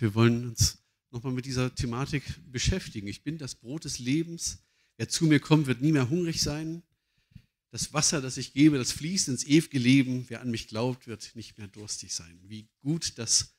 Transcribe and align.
Wir 0.00 0.14
wollen 0.14 0.48
uns 0.48 0.78
nochmal 1.10 1.34
mit 1.34 1.44
dieser 1.44 1.74
Thematik 1.74 2.22
beschäftigen. 2.50 3.06
Ich 3.06 3.22
bin 3.22 3.36
das 3.36 3.54
Brot 3.54 3.84
des 3.84 3.98
Lebens. 3.98 4.60
Wer 4.96 5.10
zu 5.10 5.26
mir 5.26 5.40
kommt, 5.40 5.66
wird 5.66 5.82
nie 5.82 5.92
mehr 5.92 6.08
hungrig 6.08 6.40
sein. 6.40 6.82
Das 7.70 7.92
Wasser, 7.92 8.22
das 8.22 8.38
ich 8.38 8.54
gebe, 8.54 8.78
das 8.78 8.92
fließt 8.92 9.28
ins 9.28 9.44
ewige 9.44 9.78
Leben. 9.78 10.24
Wer 10.28 10.40
an 10.40 10.50
mich 10.50 10.68
glaubt, 10.68 11.06
wird 11.06 11.36
nicht 11.36 11.58
mehr 11.58 11.68
durstig 11.68 12.14
sein. 12.14 12.40
Wie 12.44 12.66
gut, 12.82 13.18
dass 13.18 13.52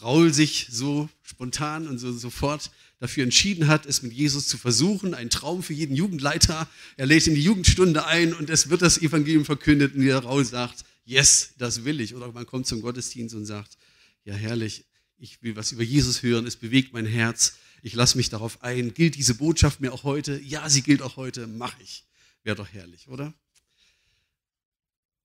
Raul 0.00 0.32
sich 0.32 0.68
so 0.70 1.08
spontan 1.22 1.88
und 1.88 1.98
so 1.98 2.12
sofort 2.12 2.70
dafür 3.00 3.24
entschieden 3.24 3.66
hat, 3.66 3.84
es 3.84 4.02
mit 4.02 4.12
Jesus 4.12 4.46
zu 4.46 4.56
versuchen. 4.56 5.14
Ein 5.14 5.30
Traum 5.30 5.64
für 5.64 5.74
jeden 5.74 5.96
Jugendleiter. 5.96 6.68
Er 6.96 7.06
lädt 7.06 7.26
in 7.26 7.34
die 7.34 7.42
Jugendstunde 7.42 8.06
ein 8.06 8.34
und 8.34 8.50
es 8.50 8.70
wird 8.70 8.82
das 8.82 8.98
Evangelium 8.98 9.44
verkündet 9.44 9.96
und 9.96 10.02
der 10.02 10.20
Raul 10.20 10.44
sagt, 10.44 10.84
yes, 11.04 11.54
das 11.58 11.84
will 11.84 12.00
ich. 12.00 12.14
Oder 12.14 12.30
man 12.30 12.46
kommt 12.46 12.68
zum 12.68 12.82
Gottesdienst 12.82 13.34
und 13.34 13.46
sagt, 13.46 13.76
ja 14.22 14.34
herrlich, 14.34 14.84
ich 15.18 15.42
will 15.42 15.56
was 15.56 15.72
über 15.72 15.82
Jesus 15.82 16.22
hören, 16.22 16.46
es 16.46 16.56
bewegt 16.56 16.92
mein 16.92 17.06
Herz, 17.06 17.58
ich 17.82 17.94
lasse 17.94 18.16
mich 18.16 18.30
darauf 18.30 18.62
ein. 18.62 18.94
Gilt 18.94 19.16
diese 19.16 19.34
Botschaft 19.34 19.80
mir 19.80 19.92
auch 19.92 20.04
heute? 20.04 20.40
Ja, 20.40 20.68
sie 20.68 20.82
gilt 20.82 21.02
auch 21.02 21.16
heute, 21.16 21.46
mache 21.46 21.80
ich. 21.82 22.06
Wäre 22.42 22.56
doch 22.56 22.68
herrlich, 22.68 23.08
oder? 23.08 23.34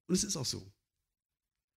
Und 0.07 0.15
es 0.15 0.23
ist 0.23 0.37
auch 0.37 0.45
so. 0.45 0.71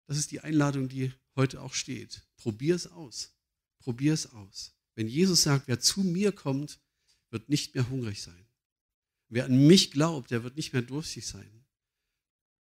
Das 0.07 0.17
ist 0.17 0.31
die 0.31 0.41
Einladung, 0.41 0.89
die 0.89 1.13
heute 1.35 1.61
auch 1.61 1.73
steht. 1.73 2.21
Probier 2.37 2.75
es 2.75 2.87
aus. 2.87 3.33
Probier 3.79 4.13
es 4.13 4.31
aus. 4.31 4.73
Wenn 4.95 5.07
Jesus 5.07 5.43
sagt, 5.43 5.67
wer 5.67 5.79
zu 5.79 6.01
mir 6.01 6.31
kommt, 6.31 6.79
wird 7.29 7.49
nicht 7.49 7.75
mehr 7.75 7.89
hungrig 7.89 8.21
sein. 8.21 8.47
Wer 9.29 9.45
an 9.45 9.67
mich 9.67 9.91
glaubt, 9.91 10.31
der 10.31 10.43
wird 10.43 10.55
nicht 10.55 10.73
mehr 10.73 10.81
durstig 10.81 11.25
sein. 11.25 11.65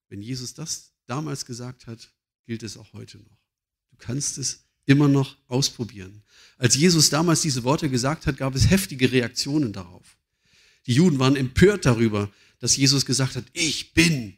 Wenn 0.09 0.21
Jesus 0.21 0.53
das 0.53 0.93
damals 1.05 1.45
gesagt 1.45 1.87
hat, 1.87 2.13
gilt 2.45 2.63
es 2.63 2.77
auch 2.77 2.93
heute 2.93 3.19
noch. 3.19 3.37
Du 3.91 3.97
kannst 3.97 4.37
es 4.37 4.66
immer 4.87 5.07
noch 5.07 5.37
ausprobieren. 5.47 6.23
Als 6.57 6.75
Jesus 6.75 7.11
damals 7.11 7.41
diese 7.41 7.63
Worte 7.63 7.89
gesagt 7.89 8.25
hat, 8.25 8.37
gab 8.37 8.55
es 8.55 8.71
heftige 8.71 9.11
Reaktionen 9.11 9.71
darauf. 9.71 10.17
Die 10.87 10.93
Juden 10.93 11.19
waren 11.19 11.35
empört 11.35 11.85
darüber, 11.85 12.31
dass 12.59 12.75
Jesus 12.75 13.05
gesagt 13.05 13.35
hat, 13.35 13.45
ich 13.53 13.93
bin 13.93 14.37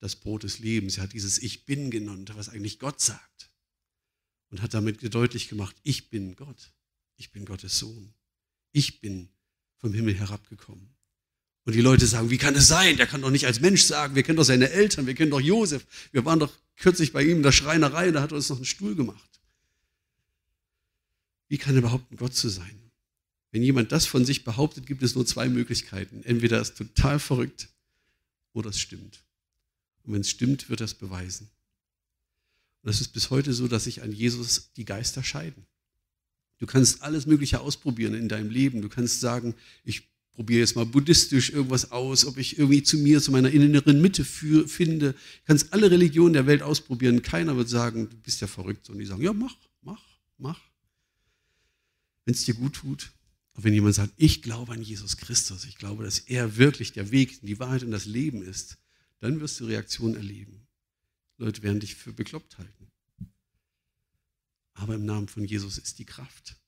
das 0.00 0.16
Brot 0.16 0.44
des 0.44 0.60
Lebens. 0.60 0.96
Er 0.96 1.02
hat 1.02 1.12
dieses 1.12 1.42
Ich 1.42 1.66
bin 1.66 1.90
genannt, 1.90 2.32
was 2.34 2.48
eigentlich 2.48 2.78
Gott 2.78 3.00
sagt. 3.00 3.50
Und 4.50 4.62
hat 4.62 4.72
damit 4.72 5.12
deutlich 5.12 5.48
gemacht, 5.48 5.76
ich 5.82 6.08
bin 6.08 6.36
Gott. 6.36 6.72
Ich 7.16 7.32
bin 7.32 7.44
Gottes 7.44 7.78
Sohn. 7.78 8.14
Ich 8.72 9.00
bin 9.00 9.28
vom 9.76 9.92
Himmel 9.92 10.14
herabgekommen. 10.14 10.94
Und 11.64 11.74
die 11.74 11.80
Leute 11.82 12.06
sagen, 12.06 12.30
wie 12.30 12.38
kann 12.38 12.54
es 12.54 12.68
sein? 12.68 12.96
Der 12.96 13.06
kann 13.06 13.20
doch 13.20 13.30
nicht 13.30 13.44
als 13.44 13.60
Mensch 13.60 13.82
sagen, 13.82 14.14
wir 14.14 14.22
kennen 14.22 14.36
doch 14.36 14.44
seine 14.44 14.70
Eltern, 14.70 15.06
wir 15.06 15.14
kennen 15.14 15.32
doch 15.32 15.40
Josef. 15.40 15.84
Wir 16.12 16.24
waren 16.24 16.38
doch 16.38 16.52
kürzlich 16.76 17.12
bei 17.12 17.22
ihm 17.22 17.38
in 17.38 17.42
der 17.42 17.52
Schreinerei, 17.52 18.10
da 18.10 18.22
hat 18.22 18.32
er 18.32 18.36
uns 18.36 18.48
noch 18.48 18.56
einen 18.56 18.64
Stuhl 18.64 18.94
gemacht. 18.94 19.37
Wie 21.48 21.58
kann 21.58 21.74
er 21.74 21.82
behaupten, 21.82 22.16
Gott 22.16 22.34
zu 22.34 22.48
sein? 22.48 22.78
Wenn 23.50 23.62
jemand 23.62 23.92
das 23.92 24.06
von 24.06 24.24
sich 24.24 24.44
behauptet, 24.44 24.86
gibt 24.86 25.02
es 25.02 25.14
nur 25.14 25.24
zwei 25.24 25.48
Möglichkeiten. 25.48 26.22
Entweder 26.24 26.56
er 26.56 26.62
ist 26.62 26.76
total 26.76 27.18
verrückt 27.18 27.68
oder 28.52 28.70
es 28.70 28.78
stimmt. 28.78 29.24
Und 30.04 30.12
wenn 30.12 30.20
es 30.20 30.30
stimmt, 30.30 30.68
wird 30.68 30.80
er 30.80 30.84
es 30.84 30.94
beweisen. 30.94 31.48
Und 32.82 32.90
es 32.90 33.00
ist 33.00 33.08
bis 33.08 33.30
heute 33.30 33.52
so, 33.54 33.66
dass 33.66 33.84
sich 33.84 34.02
an 34.02 34.12
Jesus 34.12 34.70
die 34.76 34.84
Geister 34.84 35.22
scheiden. 35.22 35.66
Du 36.58 36.66
kannst 36.66 37.02
alles 37.02 37.26
Mögliche 37.26 37.60
ausprobieren 37.60 38.14
in 38.14 38.28
deinem 38.28 38.50
Leben. 38.50 38.82
Du 38.82 38.88
kannst 38.88 39.20
sagen, 39.20 39.54
ich 39.84 40.08
probiere 40.32 40.60
jetzt 40.60 40.76
mal 40.76 40.86
buddhistisch 40.86 41.50
irgendwas 41.50 41.90
aus, 41.90 42.26
ob 42.26 42.36
ich 42.36 42.58
irgendwie 42.58 42.82
zu 42.82 42.98
mir, 42.98 43.22
zu 43.22 43.32
meiner 43.32 43.50
inneren 43.50 44.00
Mitte 44.02 44.24
für, 44.24 44.68
finde. 44.68 45.12
Du 45.12 45.18
kannst 45.46 45.72
alle 45.72 45.90
Religionen 45.90 46.34
der 46.34 46.46
Welt 46.46 46.62
ausprobieren. 46.62 47.22
Keiner 47.22 47.56
wird 47.56 47.68
sagen, 47.68 48.10
du 48.10 48.16
bist 48.18 48.40
ja 48.40 48.46
verrückt. 48.46 48.90
Und 48.90 48.98
die 48.98 49.06
sagen, 49.06 49.22
ja, 49.22 49.32
mach, 49.32 49.56
mach, 49.82 50.02
mach 50.36 50.67
wenn 52.28 52.34
es 52.34 52.44
dir 52.44 52.52
gut 52.52 52.74
tut. 52.74 53.10
Aber 53.54 53.64
wenn 53.64 53.72
jemand 53.72 53.94
sagt, 53.94 54.12
ich 54.18 54.42
glaube 54.42 54.72
an 54.72 54.82
Jesus 54.82 55.16
Christus, 55.16 55.64
ich 55.64 55.76
glaube, 55.76 56.04
dass 56.04 56.18
er 56.18 56.58
wirklich 56.58 56.92
der 56.92 57.10
Weg, 57.10 57.40
die 57.40 57.58
Wahrheit 57.58 57.82
und 57.82 57.90
das 57.90 58.04
Leben 58.04 58.42
ist, 58.42 58.76
dann 59.20 59.40
wirst 59.40 59.58
du 59.60 59.64
Reaktionen 59.64 60.14
erleben. 60.14 60.66
Leute 61.38 61.62
werden 61.62 61.80
dich 61.80 61.94
für 61.94 62.12
bekloppt 62.12 62.58
halten. 62.58 62.92
Aber 64.74 64.94
im 64.94 65.06
Namen 65.06 65.28
von 65.28 65.46
Jesus 65.46 65.78
ist 65.78 65.98
die 65.98 66.04
Kraft. 66.04 66.60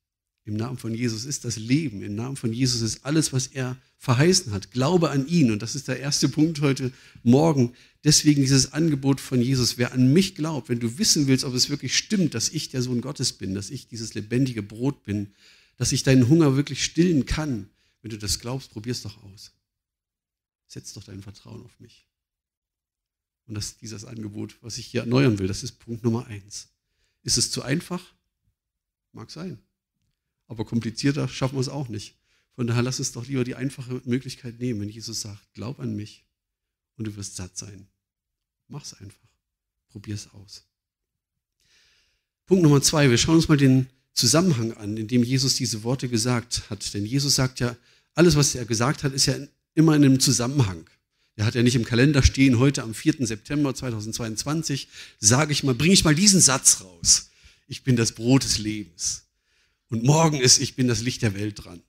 Im 0.45 0.55
Namen 0.55 0.79
von 0.79 0.95
Jesus 0.95 1.25
ist 1.25 1.45
das 1.45 1.57
Leben. 1.57 2.03
Im 2.03 2.15
Namen 2.15 2.37
von 2.37 2.53
Jesus 2.53 2.81
ist 2.81 3.05
alles, 3.05 3.33
was 3.33 3.49
er 3.49 3.77
verheißen 3.99 4.53
hat. 4.53 4.71
Glaube 4.71 5.11
an 5.11 5.27
ihn. 5.27 5.51
Und 5.51 5.61
das 5.61 5.75
ist 5.75 5.89
der 5.89 6.01
erste 6.01 6.29
Punkt 6.29 6.61
heute 6.61 6.93
Morgen. 7.23 7.75
Deswegen 8.05 8.41
dieses 8.41 8.73
Angebot 8.73 9.21
von 9.21 9.43
Jesus. 9.43 9.77
Wer 9.77 9.93
an 9.93 10.13
mich 10.13 10.35
glaubt, 10.35 10.71
wenn 10.71 10.81
du 10.81 10.99
wissen 10.99 11.27
willst, 11.27 11.45
ob 11.45 11.55
es 11.55 11.69
wirklich 11.69 11.97
stimmt, 11.97 12.35
dass 12.35 12.49
ich 12.49 12.71
der 12.71 12.81
Sohn 12.81 13.03
Gottes 13.03 13.35
bin, 13.35 13.55
dass 13.55 13.69
ich 13.71 13.89
dieses 13.89 14.15
lebendige 14.15 14.63
Brot 14.63 15.05
bin, 15.05 15.35
dass 15.77 15.93
ich 15.93 16.03
deinen 16.03 16.29
Hunger 16.29 16.57
wirklich 16.57 16.85
stillen 16.85 17.27
kann, 17.27 17.69
wenn 18.01 18.11
du 18.11 18.19
das 18.19 18.39
glaubst, 18.39 18.71
probier 18.71 18.93
es 18.93 19.03
doch 19.03 19.23
aus. 19.25 19.53
Setz 20.67 20.95
doch 20.95 21.05
dein 21.05 21.23
Vertrauen 21.23 21.63
auf 21.63 21.79
mich. 21.81 22.07
Und 23.47 23.57
das 23.57 23.67
ist 23.67 23.83
dieses 23.83 24.05
Angebot, 24.05 24.57
was 24.63 24.79
ich 24.79 24.87
hier 24.87 25.01
erneuern 25.01 25.39
will. 25.39 25.49
Das 25.49 25.63
ist 25.63 25.73
Punkt 25.81 26.05
Nummer 26.05 26.27
eins. 26.27 26.69
Ist 27.23 27.37
es 27.37 27.51
zu 27.51 27.63
einfach? 27.63 28.15
Mag 29.13 29.31
sein. 29.31 29.59
Aber 30.51 30.65
komplizierter 30.65 31.29
schaffen 31.29 31.55
wir 31.55 31.61
es 31.61 31.69
auch 31.69 31.89
nicht. 31.89 32.17
Von 32.57 32.67
daher 32.67 32.83
lass 32.83 32.99
uns 32.99 33.13
doch 33.13 33.25
lieber 33.25 33.45
die 33.45 33.55
einfache 33.55 34.03
Möglichkeit 34.05 34.59
nehmen, 34.59 34.81
wenn 34.81 34.89
Jesus 34.89 35.21
sagt, 35.21 35.41
glaub 35.55 35.79
an 35.79 35.95
mich 35.95 36.27
und 36.97 37.05
du 37.07 37.15
wirst 37.15 37.37
satt 37.37 37.57
sein. 37.57 37.87
Mach 38.67 38.85
es 38.85 38.95
einfach. 38.95 39.29
Probier 39.91 40.17
es 40.17 40.29
aus. 40.33 40.65
Punkt 42.47 42.65
Nummer 42.65 42.83
zwei. 42.83 43.09
Wir 43.09 43.17
schauen 43.17 43.37
uns 43.37 43.47
mal 43.47 43.57
den 43.57 43.87
Zusammenhang 44.13 44.73
an, 44.73 44.97
in 44.97 45.07
dem 45.07 45.23
Jesus 45.23 45.55
diese 45.55 45.85
Worte 45.85 46.09
gesagt 46.09 46.69
hat. 46.69 46.95
Denn 46.95 47.07
Jesus 47.07 47.37
sagt 47.37 47.61
ja, 47.61 47.77
alles, 48.15 48.35
was 48.35 48.57
er 48.57 48.65
gesagt 48.65 49.05
hat, 49.05 49.13
ist 49.13 49.27
ja 49.27 49.37
immer 49.75 49.95
in 49.95 50.05
einem 50.05 50.19
Zusammenhang. 50.19 50.91
Er 51.37 51.47
hat 51.47 51.55
ja 51.55 51.63
nicht 51.63 51.77
im 51.77 51.85
Kalender 51.85 52.25
stehen, 52.25 52.59
heute 52.59 52.83
am 52.83 52.93
4. 52.93 53.25
September 53.25 53.73
2022, 53.73 54.89
sage 55.21 55.53
ich 55.53 55.63
mal, 55.63 55.77
bringe 55.77 55.95
ich 55.95 56.03
mal 56.03 56.17
diesen 56.17 56.41
Satz 56.41 56.81
raus. 56.81 57.31
Ich 57.69 57.85
bin 57.85 57.95
das 57.95 58.11
Brot 58.11 58.43
des 58.43 58.59
Lebens. 58.59 59.30
Und 59.91 60.05
morgen 60.05 60.41
ist, 60.41 60.61
ich 60.61 60.77
bin 60.77 60.89
das 60.89 61.03
Licht 61.03 61.23
der 61.23 61.35
Welt 61.35 61.65
dran. 61.65 61.83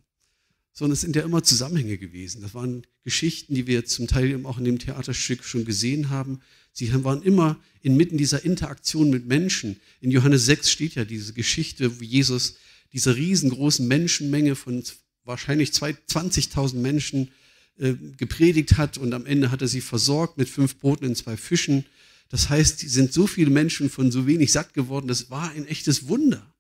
Sondern 0.74 0.94
es 0.94 1.02
sind 1.02 1.16
ja 1.16 1.22
immer 1.22 1.44
Zusammenhänge 1.44 1.98
gewesen. 1.98 2.42
Das 2.42 2.54
waren 2.54 2.86
Geschichten, 3.04 3.54
die 3.54 3.68
wir 3.68 3.86
zum 3.86 4.08
Teil 4.08 4.32
eben 4.32 4.46
auch 4.46 4.58
in 4.58 4.66
dem 4.66 4.80
Theaterstück 4.80 5.44
schon 5.44 5.66
gesehen 5.66 6.10
haben. 6.10 6.42
Sie 6.74 6.92
waren 7.04 7.22
immer 7.22 7.60
inmitten 7.82 8.18
dieser 8.18 8.44
Interaktion 8.44 9.10
mit 9.10 9.28
Menschen. 9.28 9.80
In 10.00 10.12
Johannes 10.12 10.46
6 10.46 10.70
steht 10.72 10.96
ja 10.96 11.06
diese 11.06 11.34
Geschichte, 11.34 12.00
wo 12.00 12.04
Jesus 12.04 12.56
diese 12.94 13.16
riesengroßen 13.16 13.88
Menschenmenge 13.88 14.56
von 14.56 14.84
wahrscheinlich 15.24 15.72
20.000 15.72 16.76
Menschen 16.76 17.32
äh, 17.78 17.94
gepredigt 18.18 18.78
hat 18.78 18.98
und 18.98 19.14
am 19.14 19.26
Ende 19.26 19.52
hat 19.52 19.62
er 19.62 19.68
sie 19.68 19.82
versorgt 19.82 20.38
mit 20.38 20.50
fünf 20.50 20.78
Broten 20.78 21.06
und 21.06 21.16
zwei 21.16 21.38
Fischen. 21.38 21.86
Das 22.30 22.50
heißt, 22.50 22.80
sind 22.80 23.14
so 23.14 23.28
viele 23.28 23.52
Menschen 23.52 23.90
von 23.90 24.12
so 24.12 24.26
wenig 24.26 24.52
satt 24.52 24.74
geworden. 24.74 25.08
Das 25.08 25.30
war 25.30 25.52
ein 25.52 25.68
echtes 25.68 26.08
Wunder. 26.08 26.51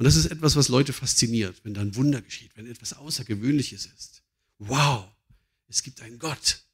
Und 0.00 0.04
das 0.04 0.16
ist 0.16 0.30
etwas, 0.30 0.56
was 0.56 0.68
Leute 0.68 0.94
fasziniert, 0.94 1.60
wenn 1.62 1.74
da 1.74 1.82
ein 1.82 1.94
Wunder 1.94 2.22
geschieht, 2.22 2.52
wenn 2.54 2.64
etwas 2.64 2.94
Außergewöhnliches 2.94 3.84
ist. 3.84 4.22
Wow, 4.56 5.06
es 5.68 5.82
gibt 5.82 6.00
einen 6.00 6.18
Gott, 6.18 6.64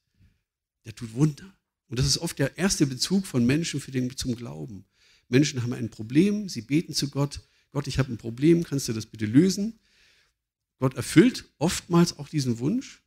der 0.85 0.95
tut 0.95 1.13
Wunder. 1.13 1.53
Und 1.89 1.99
das 1.99 2.07
ist 2.07 2.19
oft 2.19 2.39
der 2.39 2.57
erste 2.57 2.87
Bezug 2.87 3.27
von 3.27 3.45
Menschen 3.45 3.81
für 3.81 3.91
den, 3.91 4.17
zum 4.17 4.37
Glauben. 4.37 4.85
Menschen 5.29 5.61
haben 5.65 5.73
ein 5.73 5.91
Problem, 5.91 6.49
sie 6.49 6.63
beten 6.63 6.95
zu 6.95 7.11
Gott. 7.11 7.41
Gott, 7.73 7.89
ich 7.89 7.99
habe 7.99 8.13
ein 8.13 8.17
Problem, 8.17 8.63
kannst 8.63 8.87
du 8.87 8.93
das 8.93 9.07
bitte 9.07 9.27
lösen? 9.27 9.81
Gott 10.79 10.95
erfüllt 10.95 11.47
oftmals 11.59 12.21
auch 12.21 12.29
diesen 12.29 12.61
Wunsch. 12.61 13.03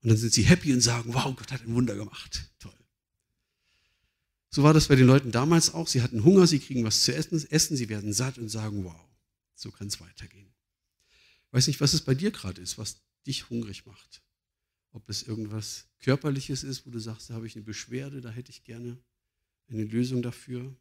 Und 0.00 0.08
dann 0.08 0.16
sind 0.16 0.32
sie 0.32 0.44
happy 0.44 0.72
und 0.72 0.80
sagen, 0.80 1.12
wow, 1.12 1.36
Gott 1.36 1.52
hat 1.52 1.60
ein 1.60 1.74
Wunder 1.74 1.94
gemacht. 1.94 2.50
Toll. 2.58 2.72
So 4.50 4.62
war 4.62 4.72
das 4.72 4.88
bei 4.88 4.96
den 4.96 5.06
Leuten 5.06 5.30
damals 5.30 5.74
auch. 5.74 5.88
Sie 5.88 6.02
hatten 6.02 6.24
Hunger, 6.24 6.46
sie 6.46 6.58
kriegen 6.58 6.84
was 6.84 7.02
zu 7.02 7.14
essen, 7.14 7.76
sie 7.76 7.88
werden 7.88 8.12
satt 8.12 8.38
und 8.38 8.48
sagen, 8.48 8.84
wow, 8.84 9.08
so 9.54 9.70
kann 9.70 9.88
es 9.88 10.00
weitergehen. 10.00 10.52
Ich 11.46 11.52
weiß 11.52 11.66
nicht, 11.66 11.80
was 11.80 11.92
es 11.92 12.02
bei 12.02 12.14
dir 12.14 12.30
gerade 12.30 12.60
ist, 12.60 12.78
was 12.78 13.02
dich 13.26 13.50
hungrig 13.50 13.86
macht. 13.86 14.22
Ob 14.92 15.08
es 15.08 15.22
irgendwas 15.22 15.86
Körperliches 16.00 16.64
ist, 16.64 16.86
wo 16.86 16.90
du 16.90 16.98
sagst, 16.98 17.28
da 17.28 17.34
habe 17.34 17.46
ich 17.46 17.56
eine 17.56 17.64
Beschwerde, 17.64 18.20
da 18.20 18.30
hätte 18.30 18.50
ich 18.50 18.64
gerne 18.64 18.98
eine 19.68 19.84
Lösung 19.84 20.22
dafür. 20.22 20.74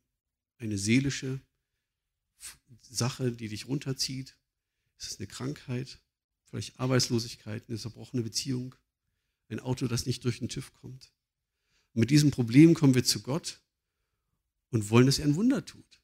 Eine 0.60 0.78
seelische 0.78 1.40
Sache, 2.82 3.32
die 3.32 3.50
dich 3.50 3.68
runterzieht. 3.68 4.38
Ist 4.98 5.12
es 5.12 5.20
eine 5.20 5.28
Krankheit? 5.28 6.00
Vielleicht 6.46 6.80
Arbeitslosigkeit, 6.80 7.68
eine 7.68 7.78
zerbrochene 7.78 8.24
Beziehung? 8.24 8.76
Ein 9.50 9.60
Auto, 9.60 9.88
das 9.88 10.06
nicht 10.06 10.24
durch 10.24 10.40
den 10.40 10.50
TÜV 10.50 10.74
kommt? 10.74 11.12
Und 11.98 12.02
mit 12.02 12.12
diesem 12.12 12.30
Problem 12.30 12.76
kommen 12.76 12.94
wir 12.94 13.04
zu 13.04 13.24
Gott 13.24 13.60
und 14.70 14.92
wollen, 14.92 15.08
dass 15.08 15.18
er 15.18 15.26
ein 15.26 15.34
Wunder 15.34 15.66
tut. 15.66 16.00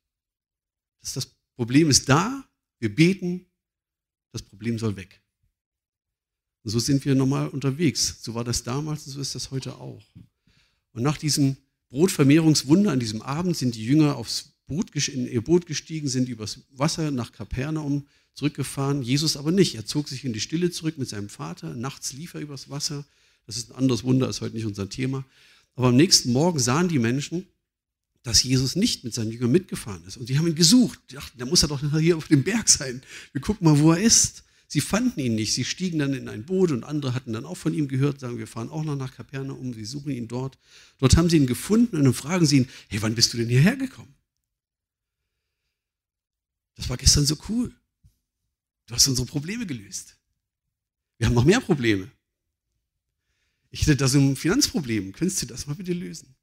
Das, 1.02 1.14
das 1.14 1.28
Problem 1.56 1.92
ist 1.92 2.10
da, 2.10 2.50
wir 2.80 2.96
beten, 2.96 3.46
das 4.32 4.42
Problem 4.42 4.80
soll 4.80 4.96
weg. 4.96 5.22
Und 6.64 6.72
so 6.72 6.80
sind 6.80 7.06
wir 7.06 7.14
nochmal 7.14 7.48
unterwegs. 7.48 8.24
So 8.24 8.34
war 8.34 8.44
das 8.44 8.64
damals 8.64 9.06
und 9.06 9.14
so 9.14 9.22
ist 9.22 9.36
das 9.36 9.52
heute 9.52 9.76
auch. 9.76 10.04
Und 10.94 11.04
nach 11.04 11.20
diesem 11.20 11.58
Brotvermehrungswunder 11.90 12.92
an 12.92 13.00
diesem 13.00 13.22
Abend 13.22 13.56
sind 13.56 13.76
die 13.76 13.86
Jünger 13.86 14.16
aufs 14.16 14.56
Boot, 14.66 14.90
in 15.10 15.28
ihr 15.28 15.44
Boot 15.44 15.68
gestiegen, 15.68 16.08
sind 16.08 16.28
übers 16.28 16.62
Wasser 16.72 17.12
nach 17.12 17.34
Kapernaum 17.34 18.08
zurückgefahren. 18.34 19.04
Jesus 19.04 19.38
aber 19.38 19.52
nicht. 19.52 19.76
Er 19.76 19.86
zog 19.86 20.10
sich 20.10 20.26
in 20.26 20.34
die 20.34 20.42
Stille 20.42 20.72
zurück 20.72 20.98
mit 20.98 21.08
seinem 21.08 21.30
Vater. 21.30 21.76
Nachts 21.76 22.14
lief 22.14 22.34
er 22.34 22.42
übers 22.42 22.72
Wasser. 22.72 23.06
Das 23.46 23.58
ist 23.58 23.70
ein 23.70 23.76
anderes 23.76 24.04
Wunder, 24.04 24.28
ist 24.28 24.42
heute 24.42 24.56
nicht 24.56 24.66
unser 24.66 24.90
Thema. 24.90 25.24
Aber 25.76 25.88
am 25.88 25.96
nächsten 25.96 26.32
Morgen 26.32 26.60
sahen 26.60 26.88
die 26.88 27.00
Menschen, 27.00 27.48
dass 28.24 28.44
Jesus 28.44 28.76
nicht 28.76 29.04
mit 29.04 29.14
seinen 29.14 29.32
Jüngern 29.32 29.52
mitgefahren 29.52 30.04
ist. 30.06 30.18
Und 30.18 30.28
sie 30.28 30.38
haben 30.38 30.48
ihn 30.48 30.56
gesucht. 30.56 31.00
Die 31.10 31.16
dachten, 31.16 31.38
der 31.38 31.48
muss 31.48 31.62
ja 31.62 31.68
doch 31.68 31.82
hier 32.00 32.18
auf 32.18 32.28
dem 32.28 32.44
Berg 32.44 32.70
sein. 32.70 33.02
Wir 33.34 33.42
gucken 33.42 33.66
mal, 33.66 33.78
wo 33.80 33.92
er 33.92 34.00
ist. 34.00 34.44
Sie 34.68 34.82
fanden 34.82 35.20
ihn 35.20 35.36
nicht. 35.36 35.54
Sie 35.54 35.66
stiegen 35.66 36.00
dann 36.00 36.14
in 36.14 36.30
ein 36.30 36.46
Boot 36.46 36.72
und 36.72 36.84
andere 36.84 37.14
hatten 37.14 37.34
dann 37.34 37.46
auch 37.46 37.58
von 37.58 37.74
ihm 37.74 37.88
gehört, 37.88 38.20
sagen, 38.20 38.38
wir 38.38 38.48
fahren 38.48 38.70
auch 38.70 38.84
noch 38.84 38.96
nach 38.96 39.14
Kapernaum, 39.14 39.74
sie 39.74 39.86
suchen 39.86 40.12
ihn 40.12 40.28
dort. 40.28 40.58
Dort 40.98 41.18
haben 41.18 41.30
sie 41.30 41.38
ihn 41.38 41.48
gefunden 41.48 41.98
und 41.98 42.06
dann 42.06 42.14
fragen 42.14 42.46
sie 42.46 42.58
ihn, 42.58 42.70
hey, 42.88 43.02
wann 43.02 43.14
bist 43.14 43.34
du 43.34 43.38
denn 43.38 43.50
hierher 43.50 43.76
gekommen? 43.76 44.16
Das 46.76 46.90
war 46.90 46.98
gestern 46.98 47.26
so 47.26 47.38
cool. 47.50 47.72
Du 48.88 48.96
hast 48.96 49.08
unsere 49.08 49.28
Probleme 49.28 49.66
gelöst. 49.66 50.18
Wir 51.18 51.28
haben 51.28 51.36
noch 51.36 51.46
mehr 51.46 51.62
Probleme. 51.62 52.10
Ich 53.74 53.82
hätte 53.82 53.98
da 53.98 54.08
so 54.08 54.20
ein 54.20 54.36
Finanzproblem. 54.36 55.14
Könntest 55.14 55.42
du 55.42 55.48
das 55.48 55.66
mal 55.66 55.74
bitte 55.74 55.94
lösen? 55.94 56.36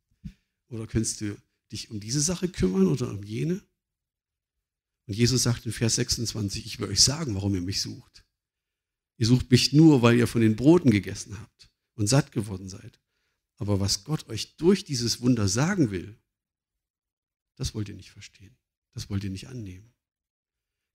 Oder 0.68 0.88
könntest 0.88 1.20
du 1.20 1.40
dich 1.70 1.88
um 1.88 2.00
diese 2.00 2.20
Sache 2.20 2.48
kümmern 2.48 2.88
oder 2.88 3.08
um 3.08 3.22
jene? 3.22 3.62
Und 5.06 5.14
Jesus 5.14 5.44
sagt 5.44 5.64
in 5.64 5.70
Vers 5.70 5.94
26, 5.94 6.66
ich 6.66 6.80
will 6.80 6.88
euch 6.88 7.00
sagen, 7.00 7.36
warum 7.36 7.54
ihr 7.54 7.60
mich 7.60 7.80
sucht. 7.82 8.26
Ihr 9.16 9.26
sucht 9.26 9.48
mich 9.48 9.72
nur, 9.72 10.02
weil 10.02 10.18
ihr 10.18 10.26
von 10.26 10.40
den 10.40 10.56
Broten 10.56 10.90
gegessen 10.90 11.38
habt 11.38 11.70
und 11.94 12.08
satt 12.08 12.32
geworden 12.32 12.68
seid. 12.68 13.00
Aber 13.58 13.78
was 13.78 14.02
Gott 14.02 14.28
euch 14.28 14.56
durch 14.56 14.82
dieses 14.82 15.20
Wunder 15.20 15.46
sagen 15.46 15.92
will, 15.92 16.20
das 17.54 17.74
wollt 17.74 17.88
ihr 17.88 17.94
nicht 17.94 18.10
verstehen. 18.10 18.58
Das 18.92 19.08
wollt 19.08 19.22
ihr 19.22 19.30
nicht 19.30 19.46
annehmen. 19.46 19.94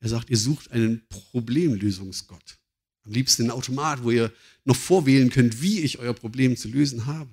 Er 0.02 0.10
sagt, 0.10 0.30
ihr 0.30 0.38
sucht 0.38 0.72
einen 0.72 1.08
Problemlösungsgott. 1.08 2.60
Am 3.06 3.12
liebsten 3.12 3.44
einen 3.44 3.52
Automat, 3.52 4.04
wo 4.04 4.12
ihr 4.12 4.34
noch 4.64 4.76
vorwählen 4.76 5.30
könnt, 5.30 5.62
wie 5.62 5.82
ich 5.82 6.00
euer 6.00 6.14
Problem 6.14 6.58
zu 6.58 6.68
lösen 6.68 7.06
habe. 7.06 7.32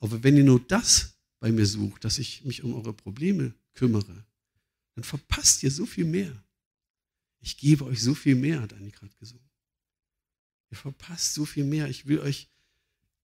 Aber 0.00 0.22
wenn 0.22 0.36
ihr 0.36 0.44
nur 0.44 0.60
das 0.60 1.16
bei 1.40 1.52
mir 1.52 1.66
sucht, 1.66 2.04
dass 2.04 2.18
ich 2.18 2.44
mich 2.44 2.62
um 2.64 2.74
eure 2.74 2.92
Probleme 2.92 3.54
kümmere, 3.74 4.24
dann 4.94 5.04
verpasst 5.04 5.62
ihr 5.62 5.70
so 5.70 5.86
viel 5.86 6.04
mehr. 6.04 6.44
Ich 7.40 7.56
gebe 7.56 7.84
euch 7.84 8.02
so 8.02 8.14
viel 8.14 8.34
mehr, 8.34 8.60
hat 8.60 8.72
Anni 8.72 8.90
gerade 8.90 9.14
gesungen. 9.20 9.48
Ihr 10.70 10.76
verpasst 10.76 11.34
so 11.34 11.44
viel 11.44 11.64
mehr. 11.64 11.88
Ich 11.88 12.06
will 12.06 12.18
euch 12.18 12.48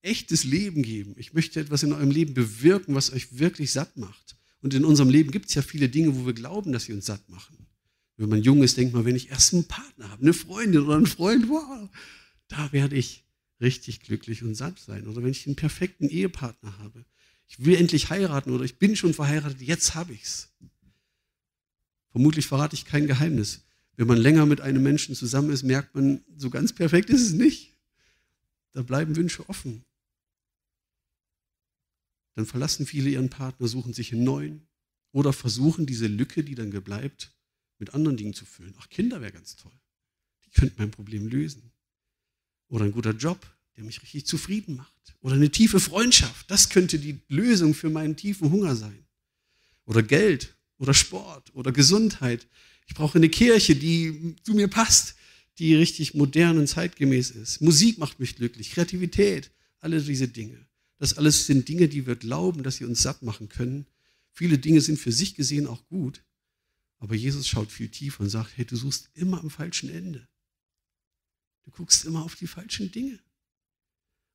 echtes 0.03 0.45
Leben 0.45 0.83
geben. 0.83 1.15
Ich 1.19 1.33
möchte 1.33 1.61
etwas 1.61 1.83
in 1.83 1.93
eurem 1.93 2.11
Leben 2.11 2.35
bewirken, 2.35 2.95
was 2.95 3.13
euch 3.13 3.39
wirklich 3.39 3.73
satt 3.73 3.97
macht. 3.97 4.37
Und 4.61 4.73
in 4.73 4.85
unserem 4.85 5.11
Leben 5.11 5.31
gibt 5.31 5.49
es 5.49 5.55
ja 5.55 5.63
viele 5.63 5.89
Dinge, 5.89 6.15
wo 6.17 6.27
wir 6.27 6.33
glauben, 6.33 6.73
dass 6.73 6.85
sie 6.85 6.93
uns 6.93 7.07
satt 7.07 7.29
machen. 7.29 7.67
Wenn 8.17 8.29
man 8.29 8.43
jung 8.43 8.63
ist, 8.63 8.77
denkt 8.77 8.95
man, 8.95 9.05
wenn 9.05 9.17
ich 9.17 9.31
erst 9.31 9.55
einen 9.55 9.65
Partner 9.65 10.11
habe, 10.11 10.23
eine 10.23 10.35
Freundin 10.35 10.83
oder 10.83 10.97
einen 10.97 11.07
Freund, 11.07 11.49
wow, 11.49 11.89
da 12.49 12.73
werde 12.73 12.97
ich 12.97 13.25
richtig 13.61 14.01
glücklich 14.01 14.43
und 14.43 14.55
satt 14.55 14.79
sein. 14.79 15.07
Oder 15.09 15.23
wenn 15.23 15.31
ich 15.31 15.47
einen 15.47 15.57
perfekten 15.57 16.09
Ehepartner 16.09 16.79
habe. 16.79 17.05
Ich 17.47 17.65
will 17.65 17.77
endlich 17.77 18.11
heiraten 18.11 18.53
oder 18.53 18.65
ich 18.65 18.79
bin 18.79 18.97
schon 18.97 19.15
verheiratet, 19.15 19.61
jetzt 19.61 19.95
habe 19.95 20.13
ich 20.13 20.23
es. 20.23 20.53
Vermutlich 22.11 22.47
verrate 22.47 22.75
ich 22.75 22.85
kein 22.85 23.07
Geheimnis. 23.07 23.65
Wenn 23.97 24.07
man 24.07 24.19
länger 24.19 24.47
mit 24.47 24.61
einem 24.61 24.83
Menschen 24.83 25.15
zusammen 25.15 25.51
ist, 25.51 25.63
merkt 25.63 25.95
man, 25.95 26.25
so 26.37 26.51
ganz 26.51 26.73
perfekt 26.73 27.11
ist 27.11 27.23
es 27.23 27.33
nicht. 27.33 27.77
Da 28.73 28.83
bleiben 28.83 29.17
Wünsche 29.17 29.49
offen. 29.49 29.85
Dann 32.35 32.47
verlassen 32.47 32.87
viele 32.87 33.11
ihren 33.11 33.31
Partner, 33.31 33.69
suchen 33.69 33.93
sich 33.93 34.13
einen 34.13 34.25
neuen 34.25 34.67
oder 35.13 35.33
versuchen 35.33 35.87
diese 35.87 36.09
Lücke, 36.09 36.43
die 36.43 36.57
dann 36.57 36.71
bleibt, 36.71 37.34
mit 37.79 37.95
anderen 37.95 38.17
Dingen 38.17 38.35
zu 38.35 38.45
füllen. 38.45 38.75
Ach, 38.79 38.89
Kinder 38.89 39.21
wäre 39.21 39.33
ganz 39.33 39.57
toll. 39.57 39.73
Die 40.45 40.51
könnten 40.51 40.77
mein 40.79 40.91
Problem 40.91 41.27
lösen. 41.27 41.73
Oder 42.69 42.85
ein 42.85 42.93
guter 42.93 43.13
Job, 43.13 43.47
der 43.77 43.85
mich 43.85 44.03
richtig 44.03 44.27
zufrieden 44.27 44.77
macht. 44.77 45.15
Oder 45.21 45.35
eine 45.35 45.51
tiefe 45.51 45.81
Freundschaft, 45.81 46.51
das 46.51 46.69
könnte 46.69 46.99
die 46.99 47.21
Lösung 47.29 47.75
für 47.75 47.91
meinen 47.91 48.17
tiefen 48.17 48.51
Hunger 48.51 48.77
sein. 48.77 49.07
Oder 49.85 50.03
Geld 50.03 50.57
oder 50.79 50.95
Sport 50.95 51.55
oder 51.55 51.73
Gesundheit. 51.73 52.47
Ich 52.87 52.95
brauche 52.95 53.19
eine 53.19 53.29
Kirche, 53.29 53.77
die 53.77 54.37
zu 54.43 54.55
mir 54.55 54.69
passt, 54.69 55.15
die 55.59 55.75
richtig 55.75 56.15
modern 56.15 56.59
und 56.59 56.67
zeitgemäß 56.67 57.31
ist. 57.31 57.61
Musik 57.61 57.99
macht 57.99 58.19
mich 58.19 58.37
glücklich, 58.37 58.73
Kreativität, 58.73 59.51
alle 59.79 60.01
diese 60.01 60.29
Dinge. 60.29 60.67
Das 60.99 61.17
alles 61.17 61.47
sind 61.47 61.69
Dinge, 61.69 61.89
die 61.89 62.07
wir 62.07 62.17
glauben, 62.17 62.63
dass 62.63 62.77
sie 62.77 62.85
uns 62.85 63.03
satt 63.03 63.23
machen 63.23 63.49
können. 63.49 63.87
Viele 64.33 64.59
Dinge 64.59 64.81
sind 64.81 64.99
für 64.99 65.13
sich 65.13 65.35
gesehen 65.35 65.67
auch 65.67 65.87
gut. 65.89 66.23
Aber 66.99 67.15
Jesus 67.15 67.47
schaut 67.47 67.71
viel 67.71 67.89
tiefer 67.89 68.23
und 68.23 68.31
sagt, 68.31 68.57
hey, 68.57 68.65
du 68.65 68.77
suchst 68.77 69.11
immer 69.15 69.41
am 69.41 69.51
falschen 69.51 69.91
Ende. 69.91 70.29
Du 71.65 71.71
guckst 71.71 72.05
immer 72.05 72.25
auf 72.25 72.35
die 72.37 72.47
falschen 72.47 72.91
Dinge. 72.93 73.19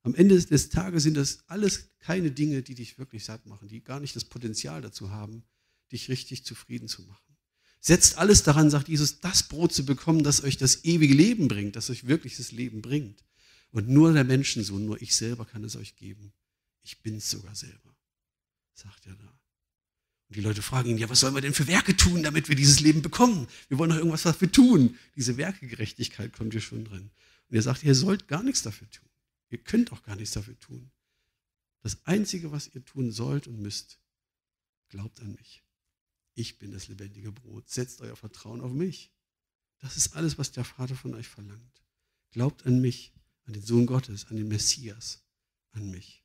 Am 0.02 0.14
Ende 0.14 0.42
des 0.42 0.70
Tages 0.70 1.02
sind 1.02 1.14
das 1.14 1.46
alles 1.48 1.90
keine 1.98 2.30
Dinge, 2.30 2.62
die 2.62 2.74
dich 2.74 2.98
wirklich 2.98 3.24
satt 3.24 3.46
machen, 3.46 3.68
die 3.68 3.82
gar 3.82 4.00
nicht 4.00 4.16
das 4.16 4.24
Potenzial 4.24 4.80
dazu 4.80 5.10
haben, 5.10 5.44
dich 5.92 6.08
richtig 6.08 6.44
zufrieden 6.44 6.88
zu 6.88 7.02
machen. 7.02 7.36
Setzt 7.80 8.18
alles 8.18 8.42
daran, 8.42 8.70
sagt 8.70 8.88
Jesus, 8.88 9.20
das 9.20 9.42
Brot 9.42 9.72
zu 9.72 9.84
bekommen, 9.84 10.22
das 10.22 10.42
euch 10.42 10.56
das 10.56 10.84
ewige 10.84 11.14
Leben 11.14 11.48
bringt, 11.48 11.76
das 11.76 11.90
euch 11.90 12.06
wirklich 12.06 12.36
das 12.36 12.52
Leben 12.52 12.82
bringt. 12.82 13.24
Und 13.70 13.88
nur 13.88 14.12
der 14.12 14.24
Menschensohn, 14.24 14.84
nur 14.84 15.00
ich 15.00 15.14
selber 15.14 15.44
kann 15.44 15.64
es 15.64 15.76
euch 15.76 15.96
geben. 15.96 16.32
Ich 16.82 17.02
bin 17.02 17.16
es 17.16 17.30
sogar 17.30 17.54
selber, 17.54 17.96
sagt 18.74 19.06
er 19.06 19.14
da. 19.14 19.39
Und 20.30 20.36
die 20.36 20.42
Leute 20.42 20.62
fragen 20.62 20.90
ihn, 20.90 20.98
ja, 20.98 21.10
was 21.10 21.18
sollen 21.18 21.34
wir 21.34 21.40
denn 21.40 21.54
für 21.54 21.66
Werke 21.66 21.96
tun, 21.96 22.22
damit 22.22 22.48
wir 22.48 22.54
dieses 22.54 22.78
Leben 22.78 23.02
bekommen? 23.02 23.48
Wir 23.68 23.78
wollen 23.78 23.90
doch 23.90 23.96
irgendwas 23.96 24.22
dafür 24.22 24.50
tun. 24.50 24.96
Diese 25.16 25.36
Werkegerechtigkeit 25.36 26.32
kommt 26.32 26.52
hier 26.52 26.60
schon 26.60 26.84
drin. 26.84 27.10
Und 27.48 27.56
er 27.56 27.62
sagt, 27.62 27.82
ihr 27.82 27.96
sollt 27.96 28.28
gar 28.28 28.44
nichts 28.44 28.62
dafür 28.62 28.88
tun. 28.90 29.08
Ihr 29.48 29.58
könnt 29.58 29.90
auch 29.90 30.04
gar 30.04 30.14
nichts 30.14 30.34
dafür 30.34 30.56
tun. 30.60 30.92
Das 31.82 32.06
Einzige, 32.06 32.52
was 32.52 32.72
ihr 32.72 32.84
tun 32.84 33.10
sollt 33.10 33.48
und 33.48 33.60
müsst, 33.60 33.98
glaubt 34.88 35.20
an 35.20 35.32
mich. 35.32 35.64
Ich 36.34 36.60
bin 36.60 36.70
das 36.70 36.86
lebendige 36.86 37.32
Brot. 37.32 37.68
Setzt 37.68 38.00
euer 38.00 38.14
Vertrauen 38.14 38.60
auf 38.60 38.72
mich. 38.72 39.10
Das 39.80 39.96
ist 39.96 40.14
alles, 40.14 40.38
was 40.38 40.52
der 40.52 40.62
Vater 40.62 40.94
von 40.94 41.12
euch 41.14 41.26
verlangt. 41.26 41.82
Glaubt 42.30 42.66
an 42.66 42.80
mich, 42.80 43.12
an 43.46 43.54
den 43.54 43.64
Sohn 43.64 43.86
Gottes, 43.86 44.26
an 44.26 44.36
den 44.36 44.46
Messias, 44.46 45.24
an 45.72 45.90
mich. 45.90 46.19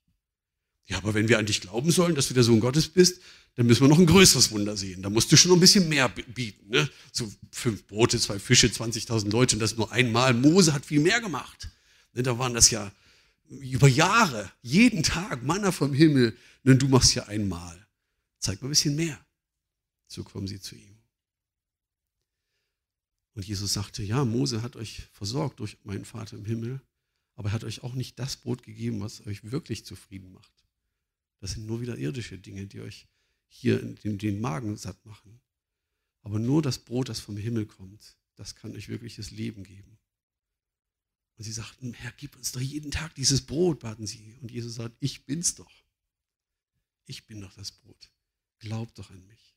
Ja, 0.88 0.98
aber 0.98 1.14
wenn 1.14 1.28
wir 1.28 1.40
an 1.40 1.46
dich 1.46 1.62
glauben 1.62 1.92
sollen, 1.92 2.16
dass 2.16 2.28
du 2.28 2.34
der 2.34 2.44
Sohn 2.44 2.60
Gottes 2.60 2.88
bist, 2.88 3.22
dann 3.56 3.66
müssen 3.66 3.82
wir 3.82 3.88
noch 3.88 4.00
ein 4.00 4.06
größeres 4.06 4.52
Wunder 4.52 4.76
sehen. 4.76 5.02
Da 5.02 5.10
musst 5.10 5.32
du 5.32 5.38
schon 5.38 5.50
noch 5.50 5.58
ein 5.58 5.62
bisschen 5.62 5.88
mehr 5.90 6.10
bieten. 6.10 6.70
Ne? 6.70 6.90
So 7.12 7.32
fünf 7.52 7.88
Brote, 7.88 8.20
zwei 8.20 8.38
Fische, 8.38 8.68
20.000 8.68 9.32
Leute 9.32 9.56
und 9.56 9.62
das 9.62 9.78
nur 9.78 9.92
einmal. 9.92 10.34
Mose 10.34 10.74
hat 10.74 10.86
viel 10.86 11.00
mehr 11.00 11.22
gemacht. 11.22 11.70
Ne, 12.14 12.24
da 12.24 12.38
waren 12.38 12.54
das 12.54 12.70
ja 12.70 12.92
über 13.48 13.88
Jahre, 13.88 14.52
jeden 14.62 15.04
Tag 15.04 15.44
Manna 15.44 15.72
vom 15.72 15.94
Himmel. 15.94 16.36
Ne, 16.64 16.76
du 16.76 16.88
machst 16.88 17.16
ja 17.16 17.24
einmal. 17.28 17.86
Zeig 18.40 18.62
mal 18.62 18.68
ein 18.68 18.72
bisschen 18.72 18.96
mehr. 18.96 19.20
So 20.08 20.24
kommen 20.24 20.48
sie 20.48 20.60
zu 20.60 20.76
ihm. 20.76 20.98
Und 23.34 23.46
Jesus 23.46 23.74
sagte, 23.74 24.02
ja, 24.04 24.24
Mose 24.24 24.62
hat 24.62 24.76
euch 24.76 25.04
versorgt 25.12 25.60
durch 25.60 25.78
meinen 25.84 26.06
Vater 26.06 26.38
im 26.38 26.46
Himmel, 26.46 26.82
aber 27.36 27.50
er 27.50 27.54
hat 27.54 27.64
euch 27.66 27.84
auch 27.84 27.94
nicht 27.94 28.18
das 28.18 28.38
Brot 28.38 28.64
gegeben, 28.64 29.02
was 29.02 29.26
euch 29.28 29.52
wirklich 29.52 29.86
zufrieden 29.86 30.32
macht. 30.32 30.55
Das 31.40 31.52
sind 31.52 31.66
nur 31.66 31.82
wieder 31.82 31.98
irdische 31.98 32.38
Dinge, 32.38 32.68
die 32.68 32.82
euch 32.82 33.08
hier 33.48 33.82
den, 33.82 34.18
den 34.18 34.42
Magen 34.42 34.78
satt 34.78 35.06
machen. 35.06 35.42
Aber 36.22 36.40
nur 36.40 36.62
das 36.62 36.80
Brot, 36.80 37.10
das 37.10 37.20
vom 37.20 37.38
Himmel 37.38 37.66
kommt, 37.66 38.18
das 38.36 38.56
kann 38.56 38.76
euch 38.76 38.90
wirkliches 38.90 39.32
Leben 39.32 39.64
geben. 39.64 39.98
Und 41.38 41.44
sie 41.44 41.52
sagten, 41.52 41.94
Herr, 41.94 42.14
gib 42.18 42.36
uns 42.36 42.52
doch 42.52 42.62
jeden 42.62 42.92
Tag 42.92 43.14
dieses 43.16 43.46
Brot, 43.46 43.80
baten 43.80 44.08
sie. 44.08 44.36
Und 44.42 44.52
Jesus 44.52 44.76
sagt, 44.76 44.96
ich 45.00 45.26
bin's 45.26 45.56
doch. 45.56 45.72
Ich 47.06 47.28
bin 47.28 47.42
doch 47.42 47.54
das 47.54 47.72
Brot. 47.72 48.12
Glaubt 48.60 48.98
doch 48.98 49.12
an 49.12 49.26
mich. 49.28 49.56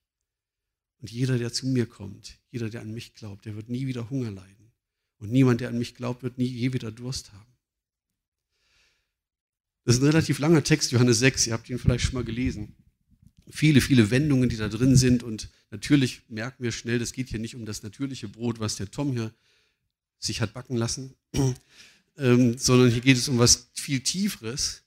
Und 1.00 1.10
jeder, 1.10 1.38
der 1.38 1.52
zu 1.52 1.66
mir 1.66 1.86
kommt, 1.86 2.38
jeder, 2.50 2.68
der 2.68 2.80
an 2.80 2.92
mich 2.92 3.14
glaubt, 3.14 3.44
der 3.46 3.54
wird 3.54 3.68
nie 3.68 3.86
wieder 3.86 4.10
Hunger 4.10 4.30
leiden. 4.30 4.72
Und 5.18 5.30
niemand, 5.30 5.60
der 5.60 5.68
an 5.68 5.78
mich 5.78 5.94
glaubt, 5.94 6.22
wird 6.22 6.38
nie 6.38 6.46
je 6.46 6.72
wieder 6.72 6.90
Durst 6.90 7.32
haben. 7.32 7.57
Das 9.88 9.96
ist 9.96 10.02
ein 10.02 10.08
relativ 10.08 10.38
langer 10.38 10.62
Text, 10.62 10.92
Johannes 10.92 11.18
6, 11.20 11.46
ihr 11.46 11.54
habt 11.54 11.70
ihn 11.70 11.78
vielleicht 11.78 12.04
schon 12.04 12.12
mal 12.12 12.22
gelesen. 12.22 12.76
Viele, 13.48 13.80
viele 13.80 14.10
Wendungen, 14.10 14.50
die 14.50 14.58
da 14.58 14.68
drin 14.68 14.96
sind. 14.96 15.22
Und 15.22 15.48
natürlich 15.70 16.28
merken 16.28 16.62
wir 16.62 16.72
schnell, 16.72 17.00
es 17.00 17.14
geht 17.14 17.30
hier 17.30 17.38
nicht 17.38 17.54
um 17.54 17.64
das 17.64 17.82
natürliche 17.82 18.28
Brot, 18.28 18.60
was 18.60 18.76
der 18.76 18.90
Tom 18.90 19.12
hier 19.12 19.32
sich 20.18 20.42
hat 20.42 20.52
backen 20.52 20.76
lassen, 20.76 21.14
ähm, 22.18 22.58
sondern 22.58 22.90
hier 22.90 23.00
geht 23.00 23.16
es 23.16 23.28
um 23.30 23.38
was 23.38 23.70
viel 23.72 24.00
Tieferes. 24.00 24.82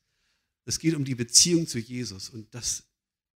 Es 0.66 0.78
geht 0.78 0.94
um 0.94 1.04
die 1.04 1.16
Beziehung 1.16 1.66
zu 1.66 1.80
Jesus 1.80 2.30
und 2.30 2.54
das 2.54 2.84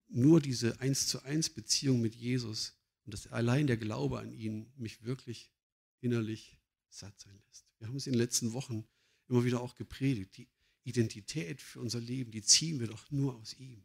nur 0.08 0.42
diese 0.42 0.80
eins 0.82 1.08
zu 1.08 1.24
eins 1.24 1.50
Beziehung 1.50 2.00
mit 2.00 2.14
Jesus 2.14 2.74
und 3.06 3.16
dass 3.16 3.26
allein 3.32 3.66
der 3.66 3.78
Glaube 3.78 4.20
an 4.20 4.32
ihn 4.32 4.68
mich 4.78 5.04
wirklich 5.04 5.52
innerlich 6.00 6.60
satt 6.90 7.20
sein 7.20 7.42
lässt. 7.48 7.66
Wir 7.80 7.88
haben 7.88 7.96
es 7.96 8.06
in 8.06 8.14
den 8.14 8.22
letzten 8.22 8.54
Wochen 8.54 8.86
immer 9.30 9.46
wieder 9.46 9.62
auch 9.62 9.74
gepredigt. 9.74 10.38
Die 10.38 10.48
Identität 10.86 11.62
für 11.62 11.82
unser 11.82 12.00
Leben, 12.00 12.32
die 12.32 12.42
ziehen 12.42 12.80
wir 12.80 12.88
doch 12.88 13.10
nur 13.12 13.36
aus 13.36 13.54
ihm. 13.56 13.84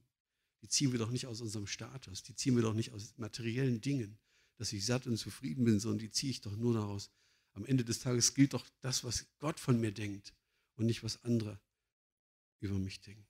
Die 0.63 0.69
ziehen 0.69 0.93
wir 0.93 0.99
doch 0.99 1.11
nicht 1.11 1.27
aus 1.27 1.41
unserem 1.41 1.67
Status, 1.67 2.23
die 2.23 2.35
ziehen 2.37 2.55
wir 2.55 2.63
doch 2.63 2.75
nicht 2.75 2.93
aus 2.93 3.17
materiellen 3.17 3.81
Dingen, 3.81 4.19
dass 4.59 4.73
ich 4.73 4.85
satt 4.85 5.07
und 5.07 5.17
zufrieden 5.17 5.65
bin, 5.65 5.81
sondern 5.81 6.01
die 6.01 6.11
ziehe 6.11 6.31
ich 6.31 6.43
doch 6.43 6.55
nur 6.55 6.75
daraus. 6.75 7.11
Am 7.55 7.65
Ende 7.65 7.85
des 7.85 8.01
Tages 8.01 8.35
gilt 8.35 8.53
doch 8.53 8.69
das, 8.81 9.03
was 9.03 9.27
Gott 9.39 9.59
von 9.59 9.81
mir 9.81 9.93
denkt 9.93 10.35
und 10.77 10.87
nicht, 10.87 11.03
was 11.03 11.25
andere 11.25 11.59
über 12.61 12.79
mich 12.79 13.01
denken. 13.01 13.27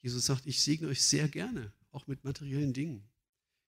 Jesus 0.00 0.26
sagt, 0.26 0.46
ich 0.46 0.62
segne 0.62 0.88
euch 0.88 1.02
sehr 1.02 1.28
gerne, 1.28 1.72
auch 1.90 2.06
mit 2.06 2.22
materiellen 2.22 2.74
Dingen. 2.74 3.08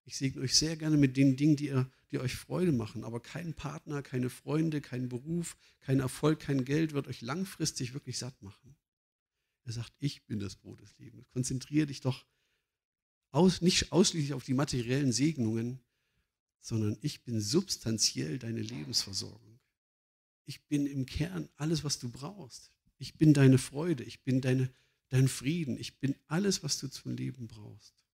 Ich 0.08 0.16
segne 0.16 0.40
euch 0.40 0.54
sehr 0.54 0.74
gerne 0.74 0.96
mit 0.96 1.18
den 1.18 1.36
Dingen, 1.36 1.56
die, 1.56 1.66
ihr, 1.66 1.86
die 2.10 2.18
euch 2.18 2.34
Freude 2.34 2.72
machen. 2.72 3.04
Aber 3.04 3.20
kein 3.20 3.52
Partner, 3.52 4.02
keine 4.02 4.30
Freunde, 4.30 4.80
kein 4.80 5.10
Beruf, 5.10 5.54
kein 5.80 6.00
Erfolg, 6.00 6.40
kein 6.40 6.64
Geld 6.64 6.94
wird 6.94 7.08
euch 7.08 7.20
langfristig 7.20 7.92
wirklich 7.92 8.16
satt 8.16 8.40
machen. 8.40 8.74
Er 9.64 9.74
sagt, 9.74 9.92
ich 9.98 10.24
bin 10.24 10.38
das 10.38 10.56
Brot 10.56 10.80
des 10.80 10.96
Lebens. 10.96 11.28
Konzentriere 11.28 11.88
dich 11.88 12.00
doch 12.00 12.24
aus, 13.32 13.60
nicht 13.60 13.92
ausschließlich 13.92 14.32
auf 14.32 14.44
die 14.44 14.54
materiellen 14.54 15.12
Segnungen, 15.12 15.78
sondern 16.58 16.96
ich 17.02 17.22
bin 17.24 17.42
substanziell 17.42 18.38
deine 18.38 18.62
Lebensversorgung. 18.62 19.60
Ich 20.46 20.64
bin 20.68 20.86
im 20.86 21.04
Kern 21.04 21.50
alles, 21.56 21.84
was 21.84 21.98
du 21.98 22.08
brauchst. 22.08 22.72
Ich 22.96 23.18
bin 23.18 23.34
deine 23.34 23.58
Freude, 23.58 24.04
ich 24.04 24.22
bin 24.22 24.40
deine, 24.40 24.72
dein 25.10 25.28
Frieden, 25.28 25.76
ich 25.76 25.98
bin 25.98 26.14
alles, 26.28 26.62
was 26.62 26.78
du 26.78 26.88
zum 26.88 27.14
Leben 27.14 27.46
brauchst. 27.46 28.07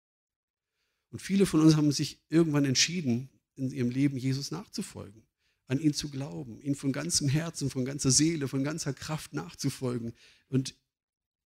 Und 1.13 1.19
viele 1.19 1.45
von 1.45 1.61
uns 1.61 1.75
haben 1.75 1.91
sich 1.91 2.19
irgendwann 2.29 2.65
entschieden, 2.65 3.29
in 3.53 3.69
ihrem 3.69 3.91
Leben 3.91 4.17
Jesus 4.17 4.49
nachzufolgen, 4.49 5.21
an 5.67 5.79
ihn 5.79 5.93
zu 5.93 6.09
glauben, 6.09 6.59
ihn 6.59 6.73
von 6.73 6.91
ganzem 6.91 7.29
Herzen, 7.29 7.69
von 7.69 7.85
ganzer 7.85 8.09
Seele, 8.09 8.47
von 8.47 8.63
ganzer 8.63 8.93
Kraft 8.93 9.31
nachzufolgen 9.31 10.13
und 10.49 10.73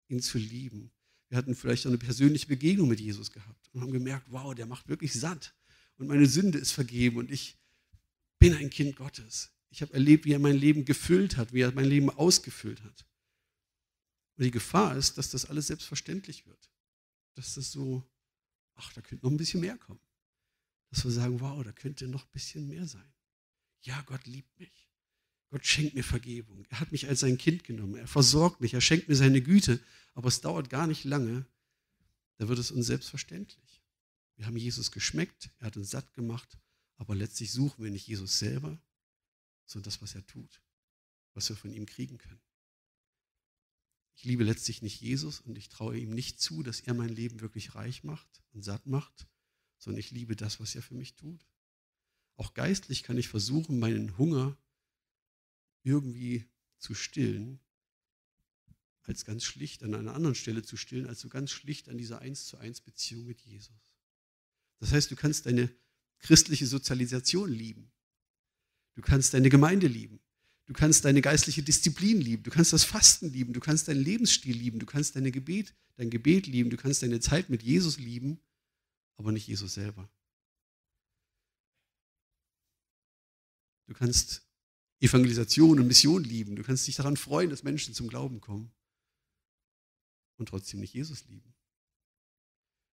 ihn 0.08 0.22
zu 0.22 0.38
lieben. 0.38 0.92
Wir 1.30 1.40
hatten 1.40 1.56
vielleicht 1.56 1.88
eine 1.88 1.98
persönliche 1.98 2.46
Begegnung 2.46 2.88
mit 2.88 3.00
Jesus 3.00 3.32
gehabt 3.32 3.68
und 3.74 3.82
haben 3.82 3.92
gemerkt, 3.92 4.28
wow, 4.30 4.54
der 4.54 4.68
macht 4.68 4.88
wirklich 4.88 5.14
satt 5.14 5.56
und 5.98 6.06
meine 6.06 6.28
Sünde 6.28 6.60
ist 6.60 6.72
vergeben 6.72 7.18
und 7.18 7.32
ich 7.32 7.58
bin 8.38 8.54
ein 8.54 8.70
Kind 8.70 8.96
Gottes. 8.98 9.50
Ich 9.72 9.82
habe 9.82 9.96
erlebt, 9.96 10.26
wie 10.26 10.34
er 10.34 10.40
mein 10.40 10.58
Leben 10.58 10.86
gefüllt 10.86 11.38
hat, 11.38 11.54
wie 11.54 11.62
er 11.62 11.72
mein 11.72 11.86
Leben 11.86 12.12
ausgefüllt 12.12 12.84
hat. 12.84 13.08
Und 14.38 14.44
die 14.44 14.52
Gefahr 14.52 14.96
ist, 14.96 15.18
dass 15.18 15.32
das 15.32 15.46
alles 15.46 15.66
selbstverständlich 15.66 16.46
wird. 16.46 16.70
Dass 17.34 17.56
das 17.56 17.72
so 17.72 18.08
ach, 18.76 18.94
da 18.94 19.02
könnte 19.02 19.26
noch 19.26 19.32
ein 19.32 19.38
bisschen 19.38 19.62
mehr 19.62 19.78
kommen. 19.78 20.00
Dass 20.90 21.04
wir 21.04 21.12
sagen, 21.12 21.40
wow, 21.42 21.64
da 21.64 21.72
könnte 21.72 22.08
noch 22.08 22.24
ein 22.26 22.32
bisschen 22.32 22.68
mehr 22.68 22.88
sein. 22.88 23.14
Ja, 23.82 24.02
Gott 24.02 24.26
liebt 24.26 24.60
mich. 24.60 24.90
Gott 25.50 25.66
schenkt 25.66 25.96
mir 25.96 26.04
Vergebung. 26.04 26.66
Er 26.70 26.80
hat 26.80 26.92
mich 26.92 27.08
als 27.08 27.22
sein 27.22 27.38
Kind 27.38 27.64
genommen. 27.64 27.96
Er 27.96 28.08
versorgt 28.08 28.62
mich. 28.62 28.74
Er 28.74 28.82
schenkt 28.82 29.08
mir 29.08 29.16
seine 29.16 29.42
Güte. 29.42 29.80
Aber 30.14 30.28
es 30.28 30.42
dauert 30.42 30.70
gar 30.70 30.88
nicht 30.88 31.04
lange. 31.04 31.46
Da 32.38 32.48
wird 32.48 32.60
es 32.60 32.72
uns 32.72 32.88
selbstverständlich. 32.88 33.84
Wir 34.36 34.46
haben 34.46 34.58
Jesus 34.58 34.92
geschmeckt. 34.92 35.50
Er 35.60 35.68
hat 35.68 35.78
uns 35.78 35.92
satt 35.92 36.14
gemacht. 36.14 36.58
Aber 36.98 37.16
letztlich 37.16 37.52
suchen 37.52 37.84
wir 37.84 37.92
nicht 37.92 38.08
Jesus 38.08 38.40
selber, 38.40 38.78
sondern 39.66 39.86
das, 39.86 40.02
was 40.02 40.16
er 40.16 40.26
tut. 40.26 40.62
Was 41.34 41.50
wir 41.50 41.56
von 41.56 41.72
ihm 41.72 41.86
kriegen 41.86 42.18
können. 42.18 42.42
Ich 44.16 44.24
liebe 44.24 44.44
letztlich 44.44 44.82
nicht 44.82 45.02
Jesus 45.02 45.42
und 45.42 45.58
ich 45.58 45.70
traue 45.70 45.98
ihm 45.98 46.12
nicht 46.12 46.40
zu, 46.40 46.64
dass 46.64 46.80
er 46.80 46.94
mein 46.94 47.10
Leben 47.10 47.42
wirklich 47.42 47.76
reich 47.76 48.04
macht 48.04 48.44
und 48.54 48.64
satt 48.64 48.88
macht, 48.88 49.28
sondern 49.78 50.00
ich 50.00 50.12
liebe 50.12 50.36
das, 50.36 50.60
was 50.60 50.74
er 50.74 50.82
für 50.82 50.96
mich 50.96 51.16
tut. 51.16 51.46
Auch 52.38 52.54
geistlich 52.54 53.04
kann 53.04 53.18
ich 53.18 53.28
versuchen, 53.28 53.78
meinen 53.78 54.18
Hunger 54.18 54.58
irgendwie 55.84 56.50
zu 56.80 56.96
stillen, 56.96 57.60
als 59.04 59.26
ganz 59.26 59.44
schlicht 59.44 59.84
an 59.84 59.94
einer 59.94 60.16
anderen 60.16 60.36
Stelle 60.36 60.64
zu 60.64 60.78
stillen, 60.78 61.08
als 61.08 61.20
so 61.20 61.30
ganz 61.30 61.52
schlicht 61.52 61.90
an 61.90 61.98
dieser 61.98 62.20
eins 62.20 62.46
zu 62.46 62.58
eins 62.58 62.82
Beziehung 62.82 63.26
mit 63.26 63.42
Jesus. 63.42 63.76
Das 64.80 64.92
heißt, 64.92 65.12
du 65.12 65.16
kannst 65.16 65.46
deine 65.46 65.74
christliche 66.20 66.66
Sozialisation 66.66 67.52
lieben. 67.52 67.92
Du 68.96 69.02
kannst 69.02 69.34
deine 69.34 69.50
Gemeinde 69.50 69.88
lieben. 69.88 70.20
Du 70.66 70.74
kannst 70.74 71.06
deine 71.06 71.22
geistliche 71.22 71.62
Disziplin 71.62 72.20
lieben, 72.20 72.44
du 72.44 72.50
kannst 72.50 72.74
das 72.74 72.84
Fasten 72.84 73.32
lieben, 73.32 73.54
du 73.54 73.60
kannst 73.60 73.88
deinen 73.88 74.04
Lebensstil 74.04 74.56
lieben, 74.56 74.80
du 74.80 74.86
kannst 74.86 75.16
deine 75.16 75.32
Gebet, 75.32 75.76
dein 75.96 76.10
Gebet 76.10 76.48
lieben, 76.48 76.72
du 76.72 76.78
kannst 76.78 77.04
deine 77.04 77.20
Zeit 77.20 77.50
mit 77.50 77.62
Jesus 77.62 78.00
lieben, 78.00 78.40
aber 79.16 79.32
nicht 79.32 79.48
Jesus 79.48 79.76
selber. 79.76 80.10
Du 83.88 83.94
kannst 83.94 84.48
Evangelisation 85.00 85.80
und 85.80 85.88
Mission 85.88 86.24
lieben, 86.24 86.56
du 86.56 86.64
kannst 86.64 86.88
dich 86.88 86.96
daran 86.96 87.18
freuen, 87.18 87.52
dass 87.52 87.62
Menschen 87.62 87.94
zum 87.94 88.08
Glauben 88.08 88.42
kommen 88.42 88.72
und 90.38 90.50
trotzdem 90.50 90.80
nicht 90.80 90.94
Jesus 90.94 91.26
lieben. 91.28 91.54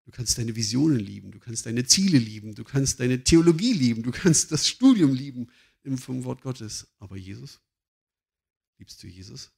Du 0.05 0.11
kannst 0.11 0.39
deine 0.39 0.55
Visionen 0.55 0.99
lieben, 0.99 1.29
du 1.29 1.39
kannst 1.39 1.67
deine 1.67 1.85
Ziele 1.85 2.17
lieben, 2.17 2.55
du 2.55 2.63
kannst 2.63 2.99
deine 2.99 3.23
Theologie 3.23 3.73
lieben, 3.73 4.01
du 4.01 4.09
kannst 4.09 4.51
das 4.51 4.67
Studium 4.67 5.13
lieben, 5.13 5.51
vom 5.98 6.24
Wort 6.24 6.41
Gottes. 6.41 6.88
Aber 7.00 7.17
Jesus? 7.17 7.62
Liebst 8.77 9.01
du 9.03 9.07
Jesus? 9.07 9.51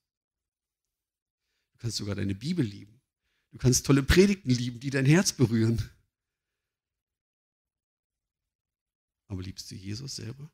Du 1.73 1.77
kannst 1.79 1.97
sogar 1.97 2.15
deine 2.15 2.35
Bibel 2.35 2.65
lieben. 2.65 3.01
Du 3.51 3.57
kannst 3.57 3.85
tolle 3.85 4.03
Predigten 4.03 4.49
lieben, 4.49 4.79
die 4.79 4.89
dein 4.89 5.05
Herz 5.05 5.33
berühren. 5.33 5.89
Aber 9.27 9.41
liebst 9.41 9.69
du 9.71 9.75
Jesus 9.75 10.15
selber? 10.15 10.51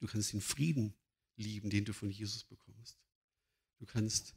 Du 0.00 0.06
kannst 0.06 0.32
den 0.32 0.40
Frieden 0.40 0.94
lieben, 1.36 1.70
den 1.70 1.84
du 1.84 1.92
von 1.92 2.10
Jesus 2.10 2.44
bekommst. 2.44 2.98
Du 3.78 3.86
kannst 3.86 4.34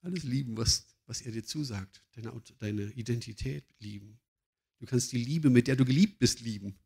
alles 0.00 0.24
lieben, 0.24 0.56
was, 0.56 0.86
was 1.06 1.22
er 1.22 1.32
dir 1.32 1.44
zusagt. 1.44 2.04
Deine, 2.12 2.40
deine 2.58 2.92
Identität 2.92 3.64
lieben. 3.78 4.20
Du 4.78 4.86
kannst 4.86 5.12
die 5.12 5.22
Liebe, 5.22 5.48
mit 5.48 5.68
der 5.68 5.76
du 5.76 5.84
geliebt 5.84 6.18
bist, 6.18 6.40
lieben. 6.40 6.78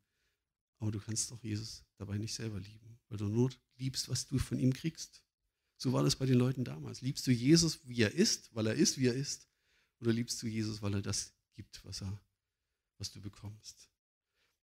Aber 0.79 0.91
du 0.91 0.99
kannst 0.99 1.31
auch 1.31 1.43
Jesus 1.43 1.83
dabei 1.97 2.17
nicht 2.17 2.33
selber 2.33 2.59
lieben, 2.59 2.99
weil 3.09 3.17
du 3.17 3.25
nur 3.25 3.51
liebst, 3.77 4.09
was 4.09 4.27
du 4.27 4.37
von 4.37 4.59
ihm 4.59 4.73
kriegst. 4.73 5.23
So 5.77 5.93
war 5.93 6.03
das 6.03 6.15
bei 6.15 6.25
den 6.25 6.37
Leuten 6.37 6.63
damals. 6.63 7.01
Liebst 7.01 7.25
du 7.27 7.31
Jesus, 7.31 7.87
wie 7.87 8.01
er 8.01 8.13
ist, 8.13 8.53
weil 8.55 8.67
er 8.67 8.75
ist, 8.75 8.97
wie 8.97 9.07
er 9.07 9.13
ist? 9.13 9.47
Oder 9.99 10.13
liebst 10.13 10.41
du 10.41 10.47
Jesus, 10.47 10.81
weil 10.81 10.93
er 10.93 11.01
das 11.01 11.33
gibt, 11.53 11.83
was, 11.85 12.01
er, 12.01 12.21
was 12.97 13.11
du 13.11 13.21
bekommst? 13.21 13.89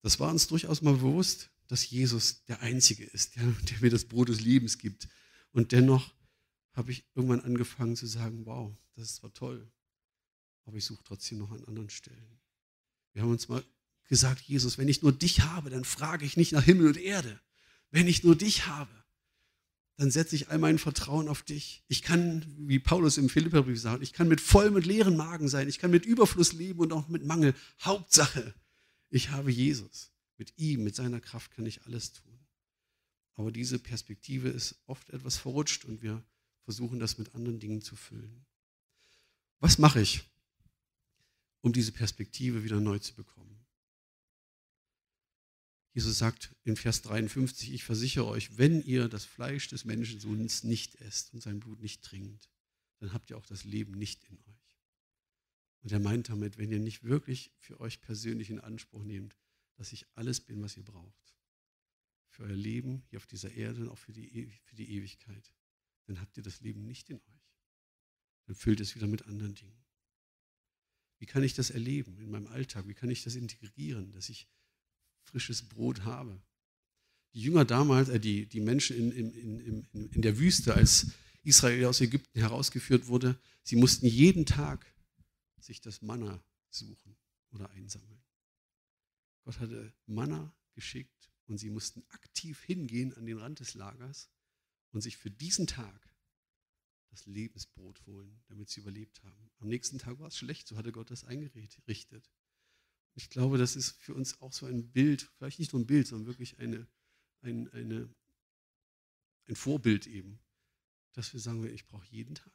Das 0.02 0.20
war 0.20 0.30
uns 0.30 0.46
durchaus 0.46 0.82
mal 0.82 0.94
bewusst, 0.94 1.50
dass 1.66 1.88
Jesus 1.88 2.44
der 2.44 2.60
Einzige 2.60 3.04
ist, 3.04 3.36
der, 3.36 3.44
der 3.70 3.80
mir 3.80 3.90
das 3.90 4.04
Brot 4.04 4.28
des 4.28 4.40
Lebens 4.40 4.78
gibt. 4.78 5.08
Und 5.52 5.72
dennoch 5.72 6.14
habe 6.72 6.92
ich 6.92 7.04
irgendwann 7.14 7.40
angefangen 7.40 7.96
zu 7.96 8.06
sagen, 8.06 8.44
wow, 8.44 8.76
das 8.94 9.10
ist 9.10 9.16
zwar 9.16 9.32
toll, 9.32 9.70
aber 10.64 10.76
ich 10.76 10.84
suche 10.84 11.02
trotzdem 11.04 11.38
noch 11.38 11.50
an 11.50 11.64
anderen 11.64 11.90
Stellen. 11.90 12.40
Wir 13.12 13.22
haben 13.22 13.30
uns 13.30 13.48
mal 13.48 13.64
gesagt, 14.08 14.40
Jesus, 14.42 14.78
wenn 14.78 14.88
ich 14.88 15.02
nur 15.02 15.12
dich 15.12 15.40
habe, 15.40 15.70
dann 15.70 15.84
frage 15.84 16.24
ich 16.24 16.36
nicht 16.36 16.52
nach 16.52 16.64
Himmel 16.64 16.88
und 16.88 16.96
Erde. 16.96 17.40
Wenn 17.90 18.08
ich 18.08 18.24
nur 18.24 18.36
dich 18.36 18.66
habe, 18.66 18.90
dann 19.96 20.10
setze 20.10 20.34
ich 20.34 20.48
all 20.48 20.58
mein 20.58 20.78
Vertrauen 20.78 21.28
auf 21.28 21.42
dich. 21.42 21.84
Ich 21.88 22.02
kann, 22.02 22.44
wie 22.58 22.80
Paulus 22.80 23.16
im 23.16 23.28
Philipperbrief 23.28 23.80
sagt, 23.80 24.02
ich 24.02 24.12
kann 24.12 24.28
mit 24.28 24.40
vollem 24.40 24.74
und 24.74 24.86
leeren 24.86 25.16
Magen 25.16 25.48
sein, 25.48 25.68
ich 25.68 25.78
kann 25.78 25.90
mit 25.90 26.04
Überfluss 26.04 26.52
leben 26.52 26.80
und 26.80 26.92
auch 26.92 27.08
mit 27.08 27.24
Mangel. 27.24 27.54
Hauptsache, 27.80 28.54
ich 29.10 29.30
habe 29.30 29.50
Jesus. 29.50 30.10
Mit 30.36 30.52
ihm, 30.56 30.82
mit 30.82 30.96
seiner 30.96 31.20
Kraft 31.20 31.52
kann 31.52 31.64
ich 31.64 31.84
alles 31.84 32.12
tun. 32.12 32.38
Aber 33.36 33.52
diese 33.52 33.78
Perspektive 33.78 34.48
ist 34.48 34.76
oft 34.86 35.10
etwas 35.10 35.36
verrutscht 35.36 35.84
und 35.84 36.02
wir 36.02 36.22
versuchen 36.64 36.98
das 36.98 37.18
mit 37.18 37.34
anderen 37.34 37.60
Dingen 37.60 37.82
zu 37.82 37.94
füllen. 37.94 38.44
Was 39.60 39.78
mache 39.78 40.00
ich, 40.00 40.24
um 41.60 41.72
diese 41.72 41.92
Perspektive 41.92 42.64
wieder 42.64 42.80
neu 42.80 42.98
zu 42.98 43.14
bekommen? 43.14 43.63
Jesus 45.94 46.18
sagt 46.18 46.56
in 46.64 46.74
Vers 46.74 47.02
53, 47.02 47.72
ich 47.72 47.84
versichere 47.84 48.26
euch, 48.26 48.58
wenn 48.58 48.82
ihr 48.82 49.08
das 49.08 49.24
Fleisch 49.24 49.68
des 49.68 49.84
Menschensohns 49.84 50.64
nicht 50.64 50.96
esst 50.96 51.32
und 51.32 51.40
sein 51.40 51.60
Blut 51.60 51.80
nicht 51.80 52.02
trinkt, 52.02 52.50
dann 52.98 53.12
habt 53.12 53.30
ihr 53.30 53.38
auch 53.38 53.46
das 53.46 53.62
Leben 53.62 53.92
nicht 53.92 54.24
in 54.24 54.36
euch. 54.40 54.80
Und 55.82 55.92
er 55.92 56.00
meint 56.00 56.30
damit, 56.30 56.58
wenn 56.58 56.72
ihr 56.72 56.80
nicht 56.80 57.04
wirklich 57.04 57.52
für 57.58 57.78
euch 57.78 58.00
persönlich 58.00 58.50
in 58.50 58.58
Anspruch 58.58 59.04
nehmt, 59.04 59.36
dass 59.76 59.92
ich 59.92 60.06
alles 60.14 60.40
bin, 60.40 60.60
was 60.62 60.76
ihr 60.76 60.82
braucht, 60.82 61.36
für 62.28 62.42
euer 62.42 62.56
Leben 62.56 63.04
hier 63.06 63.18
auf 63.18 63.26
dieser 63.26 63.52
Erde 63.52 63.82
und 63.82 63.88
auch 63.88 63.98
für 63.98 64.12
die, 64.12 64.50
für 64.64 64.74
die 64.74 64.90
Ewigkeit, 64.96 65.54
dann 66.06 66.20
habt 66.20 66.36
ihr 66.36 66.42
das 66.42 66.60
Leben 66.60 66.84
nicht 66.84 67.08
in 67.08 67.20
euch. 67.20 67.54
Dann 68.46 68.56
füllt 68.56 68.80
es 68.80 68.96
wieder 68.96 69.06
mit 69.06 69.26
anderen 69.26 69.54
Dingen. 69.54 69.84
Wie 71.18 71.26
kann 71.26 71.44
ich 71.44 71.54
das 71.54 71.70
erleben 71.70 72.18
in 72.18 72.30
meinem 72.30 72.48
Alltag? 72.48 72.88
Wie 72.88 72.94
kann 72.94 73.10
ich 73.10 73.22
das 73.22 73.36
integrieren, 73.36 74.10
dass 74.10 74.28
ich 74.28 74.48
frisches 75.34 75.68
Brot 75.68 76.04
habe. 76.04 76.40
Die 77.32 77.40
Jünger 77.40 77.64
damals, 77.64 78.08
äh, 78.08 78.20
die, 78.20 78.46
die 78.46 78.60
Menschen 78.60 78.96
in, 78.96 79.10
in, 79.10 79.60
in, 79.92 80.10
in 80.12 80.22
der 80.22 80.38
Wüste, 80.38 80.74
als 80.74 81.08
Israel 81.42 81.86
aus 81.86 82.00
Ägypten 82.00 82.38
herausgeführt 82.38 83.08
wurde, 83.08 83.36
sie 83.64 83.74
mussten 83.74 84.06
jeden 84.06 84.46
Tag 84.46 84.86
sich 85.58 85.80
das 85.80 86.02
Manna 86.02 86.40
suchen 86.70 87.16
oder 87.50 87.68
einsammeln. 87.70 88.22
Gott 89.42 89.58
hatte 89.58 89.92
Manna 90.06 90.54
geschickt 90.72 91.32
und 91.46 91.58
sie 91.58 91.70
mussten 91.70 92.04
aktiv 92.10 92.62
hingehen 92.62 93.12
an 93.14 93.26
den 93.26 93.38
Rand 93.38 93.58
des 93.58 93.74
Lagers 93.74 94.30
und 94.92 95.00
sich 95.00 95.16
für 95.16 95.32
diesen 95.32 95.66
Tag 95.66 96.08
das 97.10 97.26
Lebensbrot 97.26 98.06
holen, 98.06 98.40
damit 98.46 98.70
sie 98.70 98.80
überlebt 98.80 99.20
haben. 99.24 99.50
Am 99.58 99.66
nächsten 99.66 99.98
Tag 99.98 100.20
war 100.20 100.28
es 100.28 100.38
schlecht, 100.38 100.68
so 100.68 100.76
hatte 100.76 100.92
Gott 100.92 101.10
das 101.10 101.24
eingerichtet. 101.24 102.30
Ich 103.14 103.30
glaube, 103.30 103.58
das 103.58 103.76
ist 103.76 103.92
für 104.02 104.14
uns 104.14 104.40
auch 104.40 104.52
so 104.52 104.66
ein 104.66 104.90
Bild, 104.90 105.30
vielleicht 105.36 105.58
nicht 105.58 105.72
nur 105.72 105.82
ein 105.82 105.86
Bild, 105.86 106.06
sondern 106.06 106.26
wirklich 106.26 106.58
eine, 106.58 106.88
ein, 107.42 107.68
eine, 107.72 108.12
ein 109.46 109.56
Vorbild 109.56 110.06
eben, 110.06 110.40
dass 111.12 111.32
wir 111.32 111.40
sagen, 111.40 111.64
ich 111.66 111.86
brauche 111.86 112.06
jeden 112.06 112.34
Tag 112.34 112.52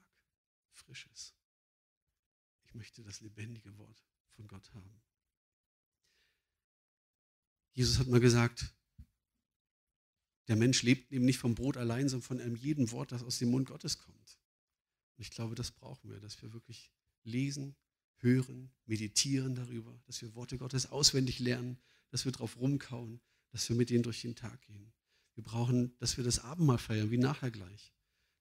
Frisches. 0.71 1.35
Ich 2.63 2.73
möchte 2.73 3.03
das 3.03 3.21
lebendige 3.21 3.77
Wort 3.77 4.05
von 4.35 4.47
Gott 4.47 4.73
haben. 4.73 5.01
Jesus 7.73 7.99
hat 7.99 8.07
mal 8.07 8.19
gesagt, 8.19 8.73
der 10.47 10.55
Mensch 10.55 10.81
lebt 10.83 11.11
eben 11.11 11.25
nicht 11.25 11.37
vom 11.37 11.55
Brot 11.55 11.77
allein, 11.77 12.09
sondern 12.09 12.27
von 12.27 12.39
einem 12.39 12.55
jeden 12.55 12.91
Wort, 12.91 13.11
das 13.11 13.23
aus 13.23 13.39
dem 13.39 13.51
Mund 13.51 13.67
Gottes 13.67 13.99
kommt. 13.99 14.39
Und 15.15 15.21
ich 15.21 15.31
glaube, 15.31 15.55
das 15.55 15.71
brauchen 15.71 16.09
wir, 16.09 16.19
dass 16.19 16.41
wir 16.41 16.53
wirklich 16.53 16.91
lesen, 17.23 17.75
hören, 18.21 18.71
meditieren 18.85 19.55
darüber, 19.55 20.01
dass 20.05 20.21
wir 20.21 20.35
Worte 20.35 20.57
Gottes 20.57 20.87
auswendig 20.87 21.39
lernen, 21.39 21.77
dass 22.11 22.25
wir 22.25 22.31
drauf 22.31 22.57
rumkauen, 22.57 23.19
dass 23.51 23.67
wir 23.69 23.75
mit 23.75 23.89
denen 23.89 24.03
durch 24.03 24.21
den 24.21 24.35
Tag 24.35 24.61
gehen. 24.61 24.91
Wir 25.35 25.43
brauchen, 25.43 25.97
dass 25.99 26.17
wir 26.17 26.23
das 26.23 26.39
Abendmahl 26.39 26.77
feiern, 26.77 27.11
wie 27.11 27.17
nachher 27.17 27.51
gleich. 27.51 27.93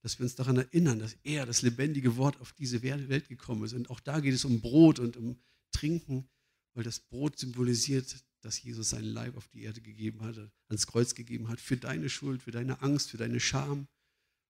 Dass 0.02 0.18
wir 0.18 0.25
uns 0.25 0.35
daran 0.35 0.56
erinnern, 0.56 0.99
dass 0.99 1.16
er, 1.23 1.47
das 1.47 1.62
lebendige 1.62 2.16
Wort, 2.16 2.40
auf 2.40 2.52
diese 2.52 2.82
Welt 2.82 3.28
gekommen 3.28 3.64
ist. 3.64 3.73
Und 3.73 3.90
auch 3.90 4.00
da 4.00 4.20
geht 4.20 4.35
es 4.35 4.44
um 4.44 4.61
Brot 4.61 4.99
und 4.99 5.16
um 5.16 5.40
Trinken, 5.70 6.28
weil 6.75 6.85
das 6.85 7.00
Brot 7.00 7.38
symbolisiert 7.38 8.25
dass 8.42 8.62
Jesus 8.62 8.90
seinen 8.90 9.04
Leib 9.04 9.37
auf 9.37 9.49
die 9.49 9.62
Erde 9.62 9.80
gegeben 9.80 10.23
hatte, 10.23 10.50
ans 10.68 10.87
Kreuz 10.87 11.14
gegeben 11.14 11.49
hat, 11.49 11.61
für 11.61 11.76
deine 11.76 12.08
Schuld, 12.08 12.42
für 12.42 12.50
deine 12.50 12.82
Angst, 12.82 13.11
für 13.11 13.16
deine 13.16 13.40
Scham 13.40 13.88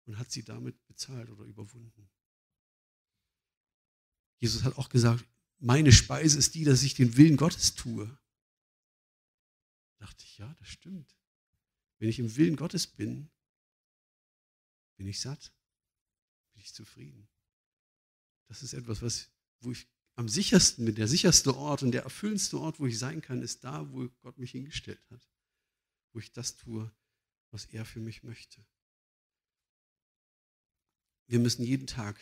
und 0.04 0.18
hat 0.18 0.30
sie 0.30 0.42
damit 0.42 0.87
bezahlt 0.87 1.30
oder 1.30 1.44
überwunden. 1.44 2.08
Jesus 4.38 4.64
hat 4.64 4.76
auch 4.78 4.88
gesagt, 4.88 5.25
meine 5.59 5.92
Speise 5.92 6.38
ist 6.38 6.54
die, 6.54 6.64
dass 6.64 6.83
ich 6.83 6.95
den 6.95 7.16
Willen 7.16 7.37
Gottes 7.37 7.75
tue. 7.75 8.07
Da 9.99 10.07
dachte 10.07 10.25
ich, 10.25 10.38
ja, 10.38 10.54
das 10.54 10.68
stimmt. 10.68 11.16
Wenn 11.99 12.09
ich 12.09 12.18
im 12.18 12.37
Willen 12.37 12.57
Gottes 12.57 12.87
bin, 12.87 13.30
bin 14.97 15.09
ich 15.09 15.21
satt, 15.21 15.52
bin 16.52 16.62
ich 16.62 16.73
zufrieden. 16.73 17.28
Das 18.47 18.62
ist 18.62 18.73
etwas, 18.73 19.02
was, 19.02 19.30
wo 19.61 19.73
ich 19.73 19.88
am 20.14 20.28
sichersten 20.28 20.85
bin, 20.85 20.95
der 20.95 21.09
sicherste 21.09 21.57
Ort 21.57 21.83
und 21.83 21.92
der 21.92 22.02
erfüllendste 22.02 22.59
Ort, 22.59 22.80
wo 22.80 22.87
ich 22.87 22.99
sein 22.99 23.21
kann, 23.21 23.42
ist 23.42 23.64
da, 23.64 23.90
wo 23.92 24.09
Gott 24.21 24.38
mich 24.38 24.52
hingestellt 24.52 25.04
hat. 25.11 25.28
Wo 26.12 26.18
ich 26.18 26.33
das 26.33 26.57
tue, 26.57 26.90
was 27.50 27.66
er 27.66 27.85
für 27.85 28.00
mich 28.00 28.23
möchte. 28.23 28.64
Wir 31.26 31.38
müssen 31.38 31.62
jeden 31.62 31.87
Tag 31.87 32.16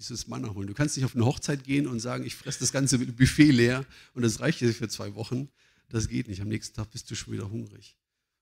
dieses 0.00 0.26
Manna 0.26 0.54
holen. 0.54 0.66
Du 0.66 0.74
kannst 0.74 0.96
nicht 0.96 1.04
auf 1.04 1.14
eine 1.14 1.24
Hochzeit 1.24 1.64
gehen 1.64 1.86
und 1.86 2.00
sagen, 2.00 2.24
ich 2.24 2.34
fresse 2.34 2.60
das 2.60 2.72
ganze 2.72 2.98
Buffet 2.98 3.50
leer 3.50 3.86
und 4.14 4.22
das 4.22 4.40
reicht 4.40 4.60
dir 4.60 4.72
für 4.72 4.88
zwei 4.88 5.14
Wochen. 5.14 5.48
Das 5.88 6.08
geht 6.08 6.28
nicht. 6.28 6.40
Am 6.40 6.48
nächsten 6.48 6.74
Tag 6.74 6.90
bist 6.90 7.10
du 7.10 7.14
schon 7.14 7.34
wieder 7.34 7.50
hungrig. 7.50 7.96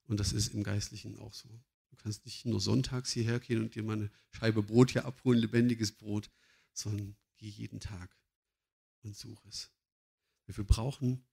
Und 0.06 0.20
das 0.20 0.32
ist 0.32 0.54
im 0.54 0.62
Geistlichen 0.62 1.18
auch 1.18 1.34
so. 1.34 1.48
Du 1.90 1.96
kannst 1.96 2.24
nicht 2.24 2.46
nur 2.46 2.60
sonntags 2.60 3.12
hierher 3.12 3.40
gehen 3.40 3.60
und 3.60 3.74
dir 3.74 3.82
mal 3.82 3.94
eine 3.94 4.10
Scheibe 4.30 4.62
Brot 4.62 4.92
hier 4.92 5.04
abholen, 5.04 5.40
lebendiges 5.40 5.92
Brot, 5.92 6.30
sondern 6.72 7.16
geh 7.36 7.48
jeden 7.48 7.80
Tag 7.80 8.16
und 9.02 9.16
such 9.16 9.44
es. 9.46 9.70
Wir 10.46 10.64
brauchen 10.64 11.24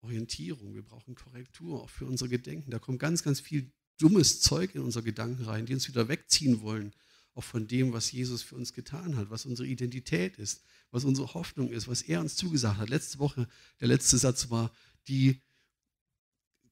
Orientierung, 0.00 0.74
wir 0.74 0.82
brauchen 0.82 1.14
Korrektur, 1.14 1.82
auch 1.82 1.90
für 1.90 2.06
unsere 2.06 2.28
Gedenken. 2.28 2.70
Da 2.70 2.78
kommt 2.78 2.98
ganz, 2.98 3.22
ganz 3.22 3.40
viel 3.40 3.72
dummes 3.98 4.40
Zeug 4.40 4.74
in 4.74 4.82
unsere 4.82 5.04
Gedanken 5.04 5.44
rein, 5.44 5.66
die 5.66 5.74
uns 5.74 5.88
wieder 5.88 6.08
wegziehen 6.08 6.60
wollen, 6.60 6.92
auch 7.38 7.44
von 7.44 7.68
dem, 7.68 7.92
was 7.92 8.10
Jesus 8.10 8.42
für 8.42 8.56
uns 8.56 8.72
getan 8.72 9.16
hat, 9.16 9.30
was 9.30 9.46
unsere 9.46 9.68
Identität 9.68 10.38
ist, 10.38 10.60
was 10.90 11.04
unsere 11.04 11.34
Hoffnung 11.34 11.70
ist, 11.70 11.86
was 11.86 12.02
er 12.02 12.20
uns 12.20 12.34
zugesagt 12.34 12.78
hat. 12.78 12.88
Letzte 12.88 13.20
Woche, 13.20 13.48
der 13.80 13.86
letzte 13.86 14.18
Satz 14.18 14.50
war, 14.50 14.74
die 15.06 15.40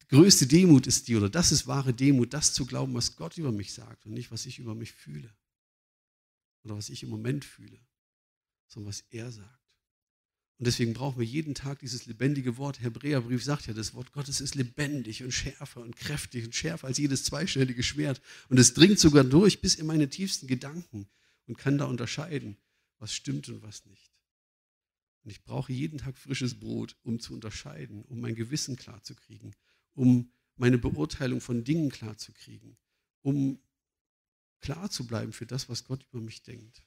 größte 0.08 0.49
Demut 0.49 0.88
ist 0.88 1.06
die, 1.06 1.14
oder 1.14 1.30
das 1.30 1.52
ist 1.52 1.68
wahre 1.68 1.94
Demut, 1.94 2.35
das 2.35 2.52
zu 2.52 2.66
glauben, 2.66 2.94
was 2.94 3.14
Gott 3.14 3.38
über 3.38 3.52
mich 3.52 3.72
sagt 3.72 4.07
und 4.07 4.12
nicht, 4.12 4.33
was 4.33 4.44
ich 4.44 4.59
über 4.59 4.74
mich 4.74 4.90
fühle 4.90 5.33
oder 6.64 6.76
was 6.76 6.88
ich 6.88 7.05
im 7.05 7.11
Moment 7.11 7.44
fühle, 7.44 7.79
sondern 8.66 8.88
was 8.88 9.05
er 9.11 9.31
sagt. 9.31 9.56
Und 10.59 10.66
deswegen 10.66 10.95
brauchen 10.95 11.19
wir 11.19 11.27
jeden 11.27 11.55
Tag 11.55 11.81
dieses 11.81 12.07
lebendige 12.07 12.57
Wort. 12.57 12.81
Hebräerbrief 12.81 13.45
sagt 13.45 13.66
ja, 13.66 13.75
das 13.75 13.92
Wort 13.92 14.12
Gottes 14.12 14.40
ist 14.40 14.55
lebendig 14.55 15.23
und 15.23 15.33
schärfer 15.33 15.83
und 15.83 15.97
kräftig 15.97 16.47
und 16.47 16.55
schärfer 16.55 16.87
als 16.87 16.97
jedes 16.97 17.25
zweistellige 17.25 17.83
Schwert. 17.83 18.23
Und 18.49 18.59
es 18.59 18.73
dringt 18.73 18.99
sogar 18.99 19.25
durch 19.25 19.61
bis 19.61 19.75
in 19.75 19.87
meine 19.87 20.09
tiefsten 20.09 20.47
Gedanken 20.47 21.09
und 21.47 21.59
kann 21.59 21.77
da 21.77 21.85
unterscheiden, 21.85 22.57
was 22.99 23.12
stimmt 23.12 23.49
und 23.51 23.62
was 23.62 23.85
nicht. 23.85 24.11
Und 25.25 25.31
ich 25.31 25.45
brauche 25.45 25.73
jeden 25.73 25.99
Tag 25.99 26.16
frisches 26.16 26.59
Brot, 26.59 26.97
um 27.03 27.21
zu 27.21 27.35
unterscheiden, 27.35 28.03
um 28.05 28.21
mein 28.21 28.35
Gewissen 28.35 28.77
klarzukriegen, 28.77 29.55
um 29.92 30.33
meine 30.57 30.79
Beurteilung 30.79 31.42
von 31.42 31.64
Dingen 31.64 31.90
klarzukriegen, 31.90 32.79
um 33.21 33.61
klar 34.61 34.88
zu 34.88 35.07
bleiben 35.07 35.33
für 35.33 35.45
das, 35.45 35.69
was 35.69 35.85
Gott 35.85 36.07
über 36.11 36.23
mich 36.23 36.42
denkt. 36.42 36.86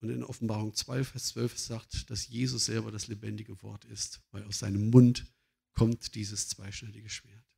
Und 0.00 0.08
in 0.10 0.24
Offenbarung 0.24 0.74
12, 0.74 1.08
Vers 1.08 1.26
12 1.28 1.58
sagt, 1.58 2.10
dass 2.10 2.28
Jesus 2.28 2.64
selber 2.66 2.90
das 2.90 3.06
lebendige 3.06 3.62
Wort 3.62 3.84
ist, 3.84 4.22
weil 4.30 4.44
aus 4.44 4.60
seinem 4.60 4.90
Mund 4.90 5.26
kommt 5.72 6.14
dieses 6.14 6.48
zweischneidige 6.48 7.10
Schwert. 7.10 7.49